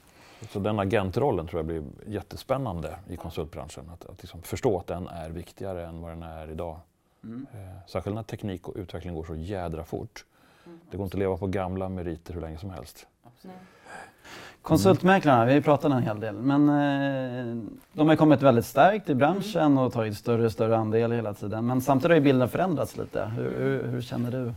Så 0.49 0.59
den 0.59 0.79
agentrollen 0.79 1.47
tror 1.47 1.59
jag 1.59 1.67
blir 1.67 1.83
jättespännande 2.07 2.97
i 3.09 3.17
konsultbranschen. 3.17 3.91
Att, 3.93 4.07
att 4.07 4.23
liksom 4.23 4.43
förstå 4.43 4.79
att 4.79 4.87
den 4.87 5.09
är 5.09 5.31
viktigare 5.31 5.87
än 5.87 6.01
vad 6.01 6.13
den 6.13 6.23
är 6.23 6.51
idag. 6.51 6.77
Mm. 7.25 7.47
Eh, 7.55 7.87
särskilt 7.87 8.17
när 8.17 8.23
teknik 8.23 8.69
och 8.69 8.75
utveckling 8.77 9.15
går 9.15 9.25
så 9.25 9.35
jädra 9.35 9.85
fort. 9.85 10.25
Mm. 10.67 10.81
Det 10.91 10.97
går 10.97 11.05
inte 11.05 11.15
att 11.15 11.19
leva 11.19 11.37
på 11.37 11.47
gamla 11.47 11.89
meriter 11.89 12.35
hur 12.35 12.41
länge 12.41 12.59
som 12.59 12.71
helst. 12.71 13.07
Absolut. 13.25 13.57
Konsultmäklarna, 14.63 15.45
vi 15.45 15.61
pratade 15.61 15.95
en 15.95 16.03
hel 16.03 16.21
del, 16.21 16.35
men 16.35 16.69
eh, 16.69 17.65
de 17.93 18.09
har 18.09 18.17
kommit 18.17 18.43
väldigt 18.43 18.67
starkt 18.67 19.11
i 19.11 19.15
branschen 19.15 19.79
och 19.79 19.93
tagit 19.93 20.17
större 20.17 20.47
och 20.47 20.53
större 20.53 20.77
andel 20.77 21.13
hela 21.13 21.35
tiden. 21.35 21.67
Men 21.67 21.81
samtidigt 21.81 22.11
har 22.11 22.15
ju 22.15 22.21
bilden 22.21 22.49
förändrats 22.49 22.97
lite. 22.97 23.25
Hur, 23.25 23.59
hur, 23.59 23.85
hur 23.85 24.03
känner 24.03 24.31
du 24.31 24.53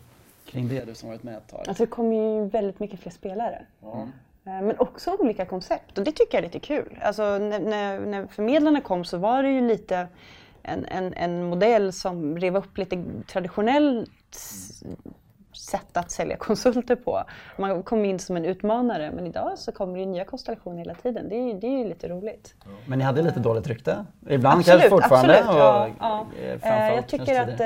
kring 0.45 0.67
det, 0.67 0.85
du 0.85 0.95
som 0.95 1.09
varit 1.09 1.23
med 1.23 1.37
ett 1.37 1.47
tag? 1.47 1.63
Alltså 1.67 1.83
det 1.83 1.89
kommer 1.89 2.15
ju 2.15 2.49
väldigt 2.49 2.79
mycket 2.79 2.99
fler 2.99 3.11
spelare. 3.11 3.65
Mm. 3.83 4.11
Men 4.43 4.79
också 4.79 5.15
olika 5.19 5.45
koncept 5.45 5.97
och 5.97 6.03
det 6.03 6.11
tycker 6.11 6.37
jag 6.37 6.39
är 6.39 6.47
lite 6.47 6.59
kul. 6.59 6.99
Alltså, 7.01 7.23
när, 7.23 7.59
när, 7.59 7.99
när 7.99 8.27
förmedlarna 8.27 8.81
kom 8.81 9.05
så 9.05 9.17
var 9.17 9.43
det 9.43 9.49
ju 9.49 9.67
lite 9.67 10.07
en, 10.63 10.85
en, 10.85 11.13
en 11.13 11.43
modell 11.43 11.93
som 11.93 12.37
rev 12.37 12.57
upp 12.57 12.77
lite 12.77 13.03
traditionellt 13.27 14.09
sätt 15.53 15.97
att 15.97 16.11
sälja 16.11 16.37
konsulter 16.39 16.95
på. 16.95 17.23
Man 17.57 17.83
kom 17.83 18.05
in 18.05 18.19
som 18.19 18.37
en 18.37 18.45
utmanare 18.45 19.11
men 19.11 19.27
idag 19.27 19.59
så 19.59 19.71
kommer 19.71 19.99
det 19.99 20.05
nya 20.05 20.25
konstellationer 20.25 20.77
hela 20.77 20.93
tiden. 20.93 21.29
Det 21.29 21.35
är, 21.35 21.53
det 21.53 21.67
är 21.67 21.77
ju 21.77 21.85
lite 21.85 22.07
roligt. 22.07 22.55
Men 22.85 22.99
ni 22.99 23.05
hade 23.05 23.21
lite 23.21 23.39
dåligt 23.39 23.67
rykte? 23.67 24.05
Ibland 24.29 24.59
absolut, 24.59 24.81
kanske 24.81 24.89
fortfarande? 24.89 25.39
Absolut, 25.39 25.95
ja, 25.99 26.25
ja. 26.61 26.61
Eh, 26.61 26.95
jag 26.95 27.07
tycker 27.07 27.41
att 27.41 27.57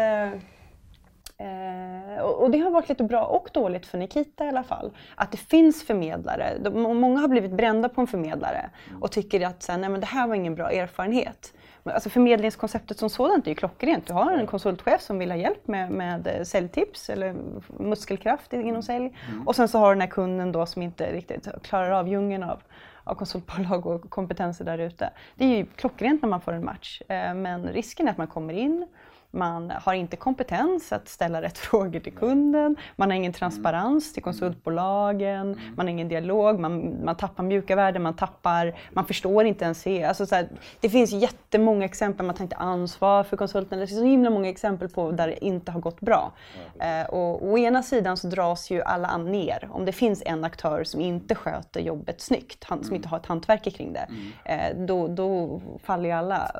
eh, 1.37 2.21
och 2.23 2.51
det 2.51 2.57
har 2.57 2.71
varit 2.71 2.89
lite 2.89 3.03
bra 3.03 3.25
och 3.25 3.49
dåligt 3.53 3.85
för 3.85 3.97
Nikita 3.97 4.45
i 4.45 4.47
alla 4.47 4.63
fall. 4.63 4.91
Att 5.15 5.31
det 5.31 5.37
finns 5.37 5.83
förmedlare. 5.83 6.57
De, 6.59 6.81
många 6.81 7.19
har 7.19 7.27
blivit 7.27 7.51
brända 7.51 7.89
på 7.89 8.01
en 8.01 8.07
förmedlare 8.07 8.69
och 9.01 9.11
tycker 9.11 9.47
att 9.47 9.63
så 9.63 9.77
nej, 9.77 9.89
men 9.89 9.99
det 9.99 10.07
här 10.07 10.27
var 10.27 10.35
ingen 10.35 10.55
bra 10.55 10.71
erfarenhet. 10.71 11.53
Alltså 11.93 12.09
förmedlingskonceptet 12.09 12.99
som 12.99 13.09
sådant 13.09 13.45
är 13.45 13.51
ju 13.51 13.55
klockrent. 13.55 14.07
Du 14.07 14.13
har 14.13 14.31
en 14.31 14.47
konsultchef 14.47 15.01
som 15.01 15.19
vill 15.19 15.31
ha 15.31 15.37
hjälp 15.37 15.67
med, 15.67 15.91
med 15.91 16.27
eh, 16.27 16.43
säljtips 16.43 17.09
eller 17.09 17.35
muskelkraft 17.67 18.53
inom 18.53 18.83
sälj. 18.83 19.15
Mm. 19.29 19.47
Och 19.47 19.55
sen 19.55 19.67
så 19.67 19.79
har 19.79 19.89
du 19.89 19.95
den 19.95 20.01
här 20.01 20.07
kunden 20.07 20.51
då 20.51 20.65
som 20.65 20.81
inte 20.81 21.11
riktigt 21.13 21.47
klarar 21.63 21.91
av 21.91 22.07
djungeln 22.07 22.43
av, 22.43 22.61
av 23.03 23.15
konsultbolag 23.15 23.85
och 23.85 24.09
kompetenser 24.09 24.65
där 24.65 24.77
ute. 24.77 25.09
Det 25.35 25.45
är 25.45 25.57
ju 25.57 25.65
klockrent 25.65 26.21
när 26.21 26.29
man 26.29 26.41
får 26.41 26.53
en 26.53 26.65
match. 26.65 27.01
Eh, 27.07 27.33
men 27.33 27.67
risken 27.67 28.07
är 28.07 28.11
att 28.11 28.17
man 28.17 28.27
kommer 28.27 28.53
in 28.53 28.87
man 29.31 29.71
har 29.81 29.93
inte 29.93 30.15
kompetens 30.17 30.91
att 30.91 31.07
ställa 31.07 31.41
rätt 31.41 31.57
frågor 31.67 31.99
till 31.99 32.13
kunden, 32.13 32.75
man 32.95 33.09
har 33.09 33.15
ingen 33.15 33.33
transparens 33.33 34.13
till 34.13 34.23
konsultbolagen, 34.23 35.59
man 35.75 35.85
har 35.85 35.91
ingen 35.91 36.07
dialog, 36.07 36.59
man, 36.59 37.03
man 37.05 37.17
tappar 37.17 37.43
mjuka 37.43 37.75
värden, 37.75 38.01
man 38.01 38.15
tappar, 38.15 38.79
man 38.93 39.05
förstår 39.05 39.45
inte 39.45 39.65
ens 39.65 39.83
det. 39.83 40.03
Alltså 40.03 40.25
så 40.25 40.35
här, 40.35 40.49
det 40.79 40.89
finns 40.89 41.11
jättemånga 41.11 41.85
exempel, 41.85 42.25
man 42.25 42.35
tar 42.35 42.43
inte 42.43 42.55
ansvar 42.55 43.23
för 43.23 43.37
konsulten. 43.37 43.79
Det 43.79 43.87
finns 43.87 43.99
så 43.99 44.05
himla 44.05 44.29
många 44.29 44.49
exempel 44.49 44.89
på 44.89 45.11
där 45.11 45.27
det 45.27 45.45
inte 45.45 45.71
har 45.71 45.79
gått 45.79 45.99
bra. 45.99 46.33
Eh, 46.79 47.09
och 47.09 47.47
å 47.47 47.57
ena 47.57 47.83
sidan 47.83 48.17
så 48.17 48.27
dras 48.27 48.71
ju 48.71 48.81
alla 48.81 49.17
ner. 49.17 49.69
Om 49.71 49.85
det 49.85 49.91
finns 49.91 50.23
en 50.25 50.43
aktör 50.43 50.83
som 50.83 51.01
inte 51.01 51.35
sköter 51.35 51.81
jobbet 51.81 52.21
snyggt, 52.21 52.63
han, 52.63 52.83
som 52.83 52.95
inte 52.95 53.07
har 53.07 53.17
ett 53.17 53.25
hantverk 53.25 53.63
kring 53.63 53.93
det, 53.93 54.07
eh, 54.45 54.77
då, 54.77 55.07
då 55.07 55.61
faller 55.83 56.09
ju 56.09 56.15
alla 56.15 56.51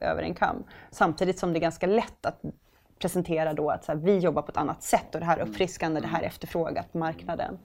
över 0.00 0.22
en 0.22 0.34
kam. 0.34 0.64
Samtidigt 0.90 1.38
som 1.38 1.52
det 1.52 1.58
är 1.58 1.60
ganska 1.60 1.86
lätt 1.86 2.09
sätt 2.10 2.26
att 2.26 2.42
presentera 2.98 3.54
då 3.54 3.70
att 3.70 3.84
så 3.84 3.92
här, 3.92 3.98
vi 3.98 4.18
jobbar 4.18 4.42
på 4.42 4.50
ett 4.50 4.56
annat 4.56 4.82
sätt 4.82 5.14
och 5.14 5.20
det 5.20 5.26
här 5.26 5.38
är 5.38 5.42
uppfriskande, 5.42 6.00
det 6.00 6.06
här 6.06 6.22
är 6.22 6.26
efterfrågat 6.26 6.92
på 6.92 6.98
marknaden. 6.98 7.58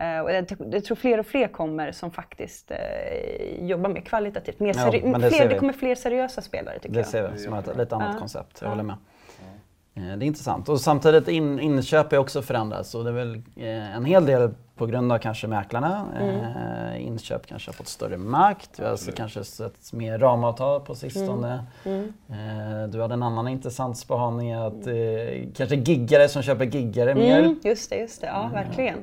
Uh, 0.00 0.20
och 0.20 0.32
jag, 0.32 0.46
jag, 0.72 0.84
tror 0.84 0.96
fler 0.96 1.18
och 1.18 1.26
fler 1.26 1.48
kommer 1.48 1.92
som 1.92 2.10
faktiskt 2.10 2.70
uh, 2.70 3.66
jobbar 3.66 3.90
mer 3.90 4.00
kvalitativt. 4.00 4.60
Mer 4.60 4.74
ja, 4.76 4.90
det, 4.90 5.30
fler, 5.30 5.48
det 5.48 5.58
kommer 5.58 5.72
fler 5.72 5.94
seriösa 5.94 6.42
spelare 6.42 6.78
tycker 6.78 6.94
det 6.94 6.98
jag. 6.98 7.06
Det 7.06 7.10
ser 7.10 7.28
vi 7.28 7.38
som 7.38 7.54
ett 7.54 7.76
lite 7.76 7.94
annat 7.94 8.14
uh, 8.14 8.18
koncept, 8.18 8.58
jag 8.62 8.68
håller 8.68 8.82
med. 8.82 8.96
Eh, 9.94 10.02
det 10.02 10.24
är 10.24 10.26
intressant. 10.26 10.68
Och 10.68 10.80
samtidigt 10.80 11.28
in, 11.28 11.60
inköp 11.60 12.12
är 12.12 12.18
också 12.18 12.42
förändrats 12.42 12.94
och 12.94 13.04
det 13.04 13.10
är 13.10 13.14
väl 13.14 13.42
en 13.56 14.04
hel 14.04 14.26
del 14.26 14.54
på 14.82 14.86
grund 14.86 15.12
av 15.12 15.18
kanske 15.18 15.46
mäklarna. 15.46 16.06
Mm. 16.20 16.40
Eh, 16.94 17.06
inköp 17.06 17.46
kanske 17.46 17.68
har 17.68 17.72
fått 17.72 17.88
större 17.88 18.16
makt. 18.16 18.70
Vi 18.76 18.84
har 18.84 18.90
alltså 18.90 19.12
kanske 19.12 19.44
sett 19.44 19.92
mer 19.92 20.18
ramavtal 20.18 20.80
på 20.80 20.94
sistone. 20.94 21.64
Mm. 21.84 22.12
Mm. 22.28 22.82
Eh, 22.82 22.88
du 22.88 23.00
hade 23.00 23.14
en 23.14 23.22
annan 23.22 23.48
intressant 23.48 23.98
spaning 23.98 24.52
att 24.52 24.86
eh, 24.86 24.94
kanske 25.56 25.76
giggare 25.76 26.28
som 26.28 26.42
köper 26.42 26.64
giggare 26.64 27.14
mer. 27.14 27.38
Mm, 27.38 27.60
just 27.62 27.90
det, 27.90 27.96
just 27.96 28.20
det. 28.20 28.26
Ja, 28.26 28.50
verkligen. 28.52 28.98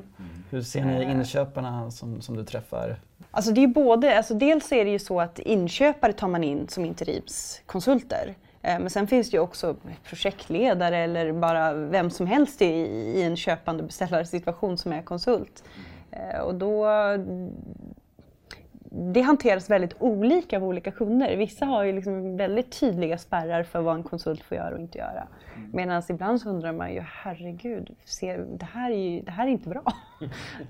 Hur 0.50 0.62
ser 0.62 0.84
ni 0.84 1.02
eh. 1.02 1.12
inköparna 1.12 1.90
som, 1.90 2.20
som 2.20 2.36
du 2.36 2.44
träffar? 2.44 2.96
Alltså 3.30 3.52
det 3.52 3.62
är 3.62 3.68
både, 3.68 4.16
alltså 4.16 4.34
dels 4.34 4.72
är 4.72 4.84
det 4.84 4.90
ju 4.90 4.98
så 4.98 5.20
att 5.20 5.38
inköpare 5.38 6.12
tar 6.12 6.28
man 6.28 6.44
in 6.44 6.68
som 6.68 6.84
interimskonsulter. 6.84 8.34
Men 8.62 8.90
sen 8.90 9.06
finns 9.06 9.30
det 9.30 9.36
ju 9.36 9.40
också 9.40 9.76
projektledare 10.04 10.98
eller 10.98 11.32
bara 11.32 11.72
vem 11.72 12.10
som 12.10 12.26
helst 12.26 12.62
i, 12.62 13.22
en 13.22 13.36
köpande 13.36 13.82
beställarsituation 13.82 14.78
som 14.78 14.92
är 14.92 15.02
konsult. 15.02 15.64
Eh, 16.10 16.40
och 16.40 16.54
då 16.54 16.86
det 18.92 19.20
hanteras 19.20 19.70
väldigt 19.70 19.94
olika 19.98 20.56
av 20.56 20.64
olika 20.64 20.90
kunder. 20.90 21.36
Vissa 21.36 21.66
har 21.66 21.84
ju 21.84 21.92
liksom 21.92 22.36
väldigt 22.36 22.80
tydliga 22.80 23.18
spärrar 23.18 23.62
för 23.62 23.80
vad 23.80 23.94
en 23.94 24.02
konsult 24.02 24.42
får 24.42 24.56
göra 24.56 24.74
och 24.74 24.80
inte 24.80 24.98
göra. 24.98 25.26
Mm. 25.56 25.70
Medan 25.72 26.02
ibland 26.08 26.40
så 26.40 26.48
undrar 26.48 26.72
man 26.72 26.94
ju, 26.94 27.00
herregud, 27.00 27.90
ser, 28.04 28.38
det, 28.38 28.66
här 28.72 28.90
är 28.90 28.96
ju, 28.96 29.20
det 29.20 29.30
här 29.30 29.46
är 29.46 29.50
inte 29.50 29.68
bra. 29.68 29.82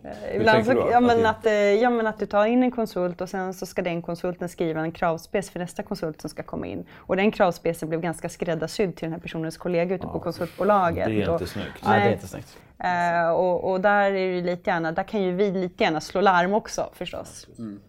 Eh, 0.04 0.36
ibland 0.36 0.66
så, 0.66 0.88
ja, 0.92 1.00
men 1.00 1.26
att, 1.26 1.46
eh, 1.46 1.52
ja 1.52 1.90
men 1.90 2.06
att 2.06 2.18
du 2.18 2.26
tar 2.26 2.46
in 2.46 2.62
en 2.62 2.70
konsult 2.70 3.20
och 3.20 3.28
sen 3.28 3.54
så 3.54 3.66
ska 3.66 3.82
den 3.82 4.02
konsulten 4.02 4.48
skriva 4.48 4.80
en 4.80 4.92
kravspec 4.92 5.50
för 5.50 5.58
nästa 5.58 5.82
konsult 5.82 6.20
som 6.20 6.30
ska 6.30 6.42
komma 6.42 6.66
in. 6.66 6.84
Och 6.96 7.16
den 7.16 7.30
kravspecen 7.32 7.88
blev 7.88 8.00
ganska 8.00 8.28
skräddarsydd 8.28 8.96
till 8.96 9.06
den 9.06 9.12
här 9.12 9.20
personens 9.20 9.56
kollega 9.56 9.94
ute 9.94 10.06
ja, 10.06 10.12
på 10.12 10.20
konsultbolaget. 10.20 11.06
Det 11.06 11.22
är 11.22 11.32
inte 11.32 11.46
snyggt. 11.46 11.84
Nej, 11.84 12.00
det 12.00 12.08
är 12.08 12.12
inte 12.12 12.28
snyggt. 12.28 12.58
Uh, 12.84 13.30
och, 13.30 13.70
och, 13.70 13.80
där, 13.80 14.12
är 14.12 14.34
det 14.34 14.42
lite 14.42 14.70
gärna, 14.70 14.92
där 14.92 15.02
kan 15.02 15.22
ju 15.22 15.32
vi 15.32 15.50
lite 15.50 15.84
gärna 15.84 16.00
slå 16.00 16.20
larm 16.20 16.54
också 16.54 16.90
förstås. 16.92 17.48
Mm. 17.58 17.80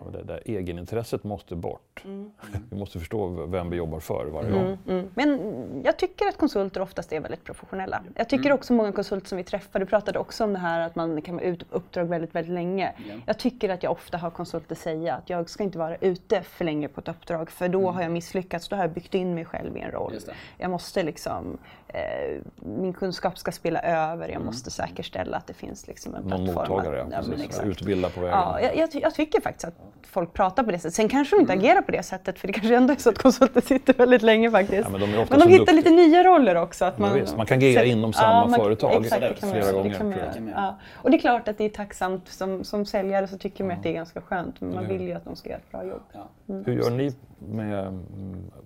Och 0.00 0.12
det 0.12 0.22
där 0.22 0.42
egenintresset 0.44 1.24
måste 1.24 1.56
bort. 1.56 2.02
Mm. 2.04 2.30
Vi 2.70 2.78
måste 2.78 2.98
förstå 2.98 3.28
vem 3.46 3.70
vi 3.70 3.76
jobbar 3.76 4.00
för 4.00 4.26
varje 4.26 4.50
gång. 4.50 4.62
Mm, 4.62 4.78
mm. 4.88 5.08
Men 5.14 5.82
jag 5.84 5.96
tycker 5.96 6.28
att 6.28 6.36
konsulter 6.36 6.80
oftast 6.80 7.12
är 7.12 7.20
väldigt 7.20 7.44
professionella. 7.44 8.02
Jag 8.14 8.28
tycker 8.28 8.52
också 8.52 8.72
många 8.72 8.92
konsulter 8.92 9.28
som 9.28 9.38
vi 9.38 9.44
träffar, 9.44 9.80
du 9.80 9.86
pratade 9.86 10.18
också 10.18 10.44
om 10.44 10.52
det 10.52 10.58
här 10.58 10.80
att 10.80 10.96
man 10.96 11.22
kan 11.22 11.34
vara 11.34 11.44
ute 11.44 11.64
på 11.64 11.76
uppdrag 11.76 12.04
väldigt, 12.04 12.34
väldigt 12.34 12.54
länge. 12.54 12.92
Jag 13.26 13.38
tycker 13.38 13.68
att 13.68 13.82
jag 13.82 13.92
ofta 13.92 14.18
har 14.18 14.30
konsulter 14.30 14.74
säga 14.74 15.14
att 15.14 15.30
jag 15.30 15.50
ska 15.50 15.62
inte 15.62 15.78
vara 15.78 15.96
ute 15.96 16.42
för 16.42 16.64
länge 16.64 16.88
på 16.88 17.00
ett 17.00 17.08
uppdrag 17.08 17.50
för 17.50 17.68
då 17.68 17.90
har 17.90 18.02
jag 18.02 18.10
misslyckats, 18.10 18.68
då 18.68 18.76
har 18.76 18.82
jag 18.82 18.92
byggt 18.92 19.14
in 19.14 19.34
mig 19.34 19.44
själv 19.44 19.76
i 19.76 19.80
en 19.80 19.90
roll. 19.90 20.14
Jag 20.58 20.70
måste 20.70 21.02
liksom, 21.02 21.58
eh, 21.88 22.42
min 22.56 22.92
kunskap 22.92 23.38
ska 23.38 23.52
spela 23.52 23.80
över, 23.80 24.28
jag 24.28 24.44
måste 24.44 24.70
säkerställa 24.70 25.36
att 25.36 25.46
det 25.46 25.54
finns 25.54 25.86
liksom 25.86 26.14
en 26.14 26.22
Någon 26.22 26.44
plattform. 26.44 26.68
Någon 26.68 26.76
mottagare, 26.76 27.06
ja, 27.10 27.22
precis. 27.30 27.60
Utbilda 27.64 28.10
på 28.10 28.20
vägen. 28.20 28.38
Ja, 28.38 28.60
jag, 28.60 28.76
jag, 28.76 28.88
jag 28.92 29.14
tycker 29.14 29.40
faktiskt 29.40 29.64
att 29.64 29.74
folk 30.02 30.32
pratar 30.32 30.62
på 30.62 30.70
det 30.70 30.78
sättet. 30.78 30.94
Sen 30.94 31.08
kanske 31.08 31.36
de 31.36 31.40
inte 31.40 31.52
mm. 31.52 31.64
agerar 31.64 31.82
på 31.82 31.92
det 31.92 32.02
sättet 32.02 32.38
för 32.38 32.46
det 32.46 32.52
kanske 32.52 32.76
ändå 32.76 32.92
är 32.92 32.96
så 32.96 33.10
att 33.10 33.18
konsulter 33.18 33.60
sitter 33.60 33.94
väldigt 33.94 34.22
länge 34.22 34.50
faktiskt. 34.50 34.84
Ja, 34.84 34.98
men 34.98 35.00
de, 35.00 35.26
men 35.30 35.40
de 35.40 35.48
hittar 35.48 35.72
lite 35.72 35.90
nya 35.90 36.24
roller 36.24 36.54
också. 36.54 36.84
Att 36.84 36.98
man, 36.98 37.26
man 37.36 37.46
kan 37.46 37.58
agera 37.58 37.84
inom 37.84 38.12
samma 38.12 38.28
ja, 38.28 38.46
man, 38.46 38.60
företag 38.60 39.04
exakt, 39.04 39.38
flera 39.38 39.64
man, 39.64 39.74
gånger. 39.74 40.52
Ja. 40.54 40.78
Och 40.94 41.10
det 41.10 41.16
är 41.16 41.20
klart 41.20 41.48
att 41.48 41.58
det 41.58 41.64
är 41.64 41.68
tacksamt. 41.68 42.28
Som, 42.28 42.64
som 42.64 42.86
säljare 42.86 43.28
så 43.28 43.38
tycker 43.38 43.64
man 43.64 43.76
att 43.76 43.82
det 43.82 43.88
är 43.88 43.92
ganska 43.92 44.20
skönt. 44.20 44.60
Men 44.60 44.74
man 44.74 44.88
vill 44.88 45.02
ju 45.02 45.12
att 45.12 45.24
de 45.24 45.36
ska 45.36 45.48
göra 45.48 45.58
ett 45.58 45.70
bra 45.70 45.84
jobb. 45.84 46.02
Mm. 46.48 46.64
Hur 46.64 46.72
gör 46.72 46.90
ni 46.90 47.14
med... 47.38 48.00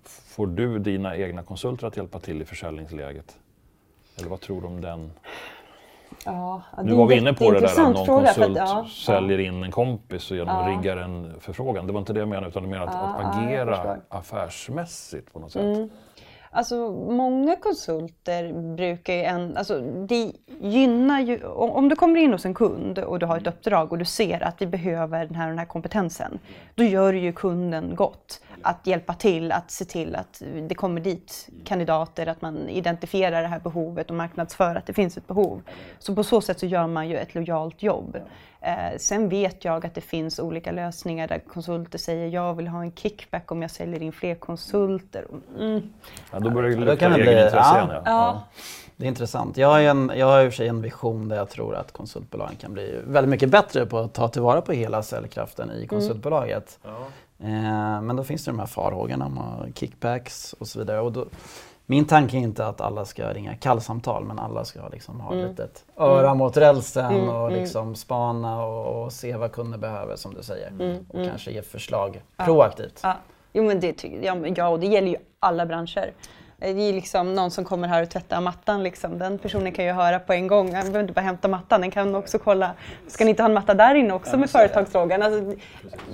Får 0.04 0.46
du 0.46 0.78
dina 0.78 1.16
egna 1.16 1.42
konsulter 1.42 1.86
att 1.86 1.96
hjälpa 1.96 2.18
till 2.18 2.42
i 2.42 2.44
försäljningsläget? 2.44 3.36
Eller 4.18 4.28
vad 4.28 4.40
tror 4.40 4.60
du 4.60 4.66
om 4.66 4.80
den? 4.80 5.10
Ja, 6.24 6.62
nu 6.82 6.92
var 6.94 7.06
vi 7.06 7.16
inne 7.16 7.32
på 7.32 7.50
det 7.50 7.60
där 7.60 7.66
att 7.66 7.78
någon 7.78 8.06
konsult 8.06 8.38
att, 8.38 8.56
ja, 8.56 8.86
säljer 8.90 9.38
in 9.38 9.62
en 9.62 9.70
kompis 9.70 10.30
och 10.30 10.36
genom 10.36 10.56
ja. 10.56 10.78
riggar 10.78 10.96
en 10.96 11.40
förfrågan. 11.40 11.86
Det 11.86 11.92
var 11.92 12.00
inte 12.00 12.12
det 12.12 12.20
jag 12.20 12.28
menade 12.28 12.48
utan 12.48 12.62
jag 12.62 12.70
menade 12.70 12.90
att, 12.90 13.20
att 13.20 13.36
agera 13.36 13.96
affärsmässigt 14.08 15.32
på 15.32 15.38
något 15.38 15.52
sätt. 15.52 15.76
Mm. 15.76 15.90
Alltså 16.54 16.92
många 16.92 17.56
konsulter 17.56 18.52
brukar 18.76 19.14
ju 19.14 19.22
en, 19.22 19.56
alltså 19.56 19.80
det 19.80 20.32
gynnar 20.60 21.20
ju, 21.20 21.44
om 21.44 21.88
du 21.88 21.96
kommer 21.96 22.20
in 22.20 22.32
hos 22.32 22.44
en 22.44 22.54
kund 22.54 22.98
och 22.98 23.18
du 23.18 23.26
har 23.26 23.36
ett 23.36 23.46
uppdrag 23.46 23.92
och 23.92 23.98
du 23.98 24.04
ser 24.04 24.42
att 24.42 24.62
vi 24.62 24.66
behöver 24.66 25.26
den 25.26 25.34
här, 25.34 25.48
den 25.48 25.58
här 25.58 25.66
kompetensen, 25.66 26.38
då 26.74 26.84
gör 26.84 27.12
ju 27.12 27.32
kunden 27.32 27.94
gott 27.94 28.40
att 28.62 28.86
hjälpa 28.86 29.14
till 29.14 29.52
att 29.52 29.70
se 29.70 29.84
till 29.84 30.16
att 30.16 30.42
det 30.68 30.74
kommer 30.74 31.00
dit 31.00 31.48
kandidater, 31.64 32.26
att 32.26 32.42
man 32.42 32.68
identifierar 32.68 33.42
det 33.42 33.48
här 33.48 33.60
behovet 33.60 34.10
och 34.10 34.16
marknadsför 34.16 34.74
att 34.74 34.86
det 34.86 34.92
finns 34.92 35.16
ett 35.16 35.26
behov. 35.26 35.62
Så 35.98 36.14
på 36.14 36.24
så 36.24 36.40
sätt 36.40 36.60
så 36.60 36.66
gör 36.66 36.86
man 36.86 37.08
ju 37.08 37.16
ett 37.16 37.34
lojalt 37.34 37.82
jobb. 37.82 38.16
Eh, 38.64 38.98
sen 38.98 39.28
vet 39.28 39.64
jag 39.64 39.86
att 39.86 39.94
det 39.94 40.00
finns 40.00 40.38
olika 40.38 40.72
lösningar 40.72 41.28
där 41.28 41.38
konsulter 41.38 41.98
säger 41.98 42.28
jag 42.28 42.54
vill 42.54 42.68
ha 42.68 42.82
en 42.82 42.92
kickback 42.92 43.52
om 43.52 43.62
jag 43.62 43.70
säljer 43.70 44.02
in 44.02 44.12
fler 44.12 44.34
konsulter. 44.34 45.26
Mm. 45.58 45.92
Ja, 46.32 46.40
då 46.40 46.50
börjar 46.50 46.70
det 46.70 46.76
lukta 46.76 47.06
egenintresse 47.06 47.56
ja. 47.56 47.76
igen. 47.76 48.02
Ja. 48.04 48.42
Det 48.96 49.04
är 49.04 49.08
intressant. 49.08 49.56
Jag 49.56 49.68
har, 49.68 49.80
en, 49.80 50.12
jag 50.16 50.26
har 50.26 50.44
i 50.44 50.48
och 50.48 50.52
för 50.52 50.56
sig 50.56 50.68
en 50.68 50.82
vision 50.82 51.28
där 51.28 51.36
jag 51.36 51.50
tror 51.50 51.76
att 51.76 51.92
konsultbolagen 51.92 52.56
kan 52.56 52.72
bli 52.72 53.00
väldigt 53.06 53.30
mycket 53.30 53.50
bättre 53.50 53.86
på 53.86 53.98
att 53.98 54.12
ta 54.12 54.28
tillvara 54.28 54.60
på 54.60 54.72
hela 54.72 55.02
säljkraften 55.02 55.70
i 55.70 55.74
mm. 55.74 55.88
konsultbolaget. 55.88 56.78
Mm. 56.84 57.64
Eh, 57.64 58.02
men 58.02 58.16
då 58.16 58.24
finns 58.24 58.44
det 58.44 58.50
de 58.50 58.58
här 58.58 58.66
farhågorna 58.66 59.26
om 59.26 59.72
kickbacks 59.74 60.52
och 60.52 60.68
så 60.68 60.78
vidare. 60.78 61.00
Och 61.00 61.12
då, 61.12 61.26
min 61.92 62.04
tanke 62.04 62.36
är 62.36 62.40
inte 62.40 62.66
att 62.66 62.80
alla 62.80 63.04
ska 63.04 63.32
ringa 63.32 63.54
kallsamtal 63.54 64.24
men 64.24 64.38
alla 64.38 64.64
ska 64.64 64.88
liksom 64.88 65.20
ha 65.20 65.32
mm. 65.32 65.48
litet 65.48 65.84
öra 65.96 66.26
mm. 66.26 66.38
mot 66.38 66.56
rälsen 66.56 67.14
mm. 67.14 67.28
och 67.28 67.48
mm. 67.48 67.60
liksom 67.60 67.94
spana 67.94 68.64
och, 68.64 69.02
och, 69.02 69.12
se 69.12 69.36
vad 69.36 69.52
kunder 69.52 69.78
behöver 69.78 70.16
som 70.16 70.34
du 70.34 70.42
säger. 70.42 70.68
Mm. 70.68 71.06
Och 71.08 71.28
kanske 71.28 71.50
ge 71.50 71.62
förslag 71.62 72.22
ja. 72.36 72.44
proaktivt. 72.44 73.00
Ja. 73.02 73.16
Jo 73.52 73.64
men 73.64 73.80
det, 73.80 74.04
ja, 74.04 74.36
ja, 74.56 74.68
och 74.68 74.80
det 74.80 74.86
gäller 74.86 75.08
ju 75.08 75.16
alla 75.40 75.66
branscher. 75.66 76.12
Det 76.62 76.88
är 76.88 76.92
liksom 76.92 77.34
någon 77.34 77.50
som 77.50 77.64
kommer 77.64 77.88
här 77.88 78.02
och 78.02 78.10
tvättar 78.10 78.40
mattan. 78.40 78.82
Liksom. 78.82 79.18
Den 79.18 79.38
personen 79.38 79.72
kan 79.72 79.84
ju 79.84 79.92
höra 79.92 80.18
på 80.18 80.32
en 80.32 80.46
gång. 80.46 80.74
Han 80.74 80.84
behöver 80.84 81.00
inte 81.00 81.12
bara 81.12 81.20
hämta 81.20 81.48
mattan, 81.48 81.80
den 81.80 81.90
kan 81.90 82.14
också 82.14 82.38
kolla. 82.38 82.72
Ska 83.08 83.24
ni 83.24 83.30
inte 83.30 83.42
ha 83.42 83.48
en 83.48 83.54
matta 83.54 83.74
där 83.74 83.94
inne 83.94 84.14
också 84.14 84.30
ja, 84.32 84.36
med 84.36 84.50
företagsfrågan? 84.50 85.22
Alltså, 85.22 85.54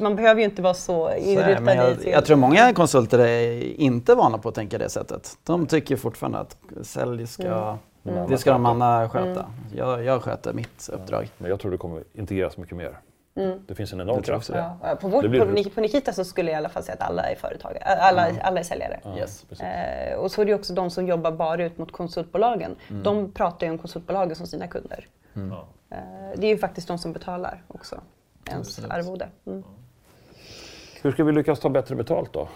man 0.00 0.16
behöver 0.16 0.40
ju 0.40 0.44
inte 0.44 0.62
vara 0.62 0.74
så 0.74 1.14
inrutad 1.14 1.74
jag, 1.74 1.92
i... 1.92 2.10
Jag 2.10 2.24
tror 2.24 2.36
många 2.36 2.74
konsulter 2.74 3.18
är 3.18 3.62
inte 3.80 4.14
vana 4.14 4.38
på 4.38 4.48
att 4.48 4.54
tänka 4.54 4.78
det 4.78 4.88
sättet. 4.88 5.38
De 5.44 5.66
tycker 5.66 5.96
fortfarande 5.96 6.38
att 6.38 6.56
sälj 6.82 7.26
ska 7.26 7.78
mm. 8.04 8.30
Det 8.30 8.38
ska 8.38 8.52
de 8.52 8.66
andra 8.66 9.08
sköta. 9.08 9.30
Mm. 9.30 9.50
Jag, 9.76 10.04
jag 10.04 10.22
sköter 10.22 10.52
mitt 10.52 10.90
uppdrag. 10.92 11.30
Men 11.38 11.50
jag 11.50 11.60
tror 11.60 11.70
det 11.70 11.78
kommer 11.78 12.02
integreras 12.14 12.56
mycket 12.56 12.76
mer. 12.76 12.98
Mm. 13.38 13.58
Det 13.66 13.74
finns 13.74 13.92
en 13.92 14.00
enorm 14.00 14.22
kraft 14.22 14.50
i 14.50 14.52
det. 14.52 14.70
Ja. 14.82 14.96
På, 14.96 15.08
vårt, 15.08 15.24
blir... 15.30 15.70
på, 15.70 15.80
Nikita 15.80 16.12
så 16.12 16.24
skulle 16.24 16.50
jag 16.50 16.56
i 16.56 16.58
alla 16.58 16.68
fall 16.68 16.82
säga 16.82 16.94
att 16.94 17.10
alla 17.10 17.22
är 17.22 17.36
företagare, 17.36 17.84
alla, 17.84 18.28
mm. 18.28 18.40
alla 18.44 18.60
är 18.60 18.64
säljare. 18.64 19.00
Ja, 19.04 19.18
yes. 19.18 19.44
eh, 19.60 20.18
och 20.18 20.30
så 20.30 20.40
är 20.40 20.46
det 20.46 20.54
också 20.54 20.72
de 20.74 20.90
som 20.90 21.06
jobbar 21.06 21.32
bara 21.32 21.64
ut 21.64 21.78
mot 21.78 21.92
konsultbolagen. 21.92 22.76
Mm. 22.90 23.02
De 23.02 23.32
pratar 23.32 23.66
ju 23.66 23.72
om 23.72 23.78
konsultbolagen 23.78 24.36
som 24.36 24.46
sina 24.46 24.66
kunder. 24.66 25.06
Mm. 25.36 25.52
Eh, 25.52 25.98
det 26.36 26.46
är 26.46 26.50
ju 26.50 26.58
faktiskt 26.58 26.88
de 26.88 26.98
som 26.98 27.12
betalar 27.12 27.62
också, 27.68 28.00
ens 28.50 28.78
arvode. 28.84 29.28
Mm. 29.46 29.64
Hur 31.02 31.12
ska 31.12 31.24
vi 31.24 31.32
lyckas 31.32 31.60
ta 31.60 31.68
bättre 31.68 31.94
betalt 31.94 32.32
då? 32.32 32.48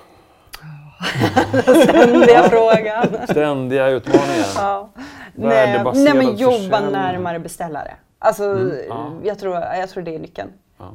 Ständiga 1.83 2.43
frågan. 2.43 3.27
Ständiga 3.29 3.89
utmaningen. 3.89 4.45
Ja. 4.57 4.91
Nej, 5.35 5.85
nej, 5.95 6.15
men 6.15 6.37
jobba 6.37 6.81
närmare 6.81 7.39
beställare. 7.39 7.97
Alltså, 8.25 8.45
mm, 8.45 8.73
ja. 8.89 9.13
jag, 9.23 9.39
tror, 9.39 9.55
jag 9.55 9.91
tror 9.91 10.03
det 10.03 10.15
är 10.15 10.19
nyckeln. 10.19 10.49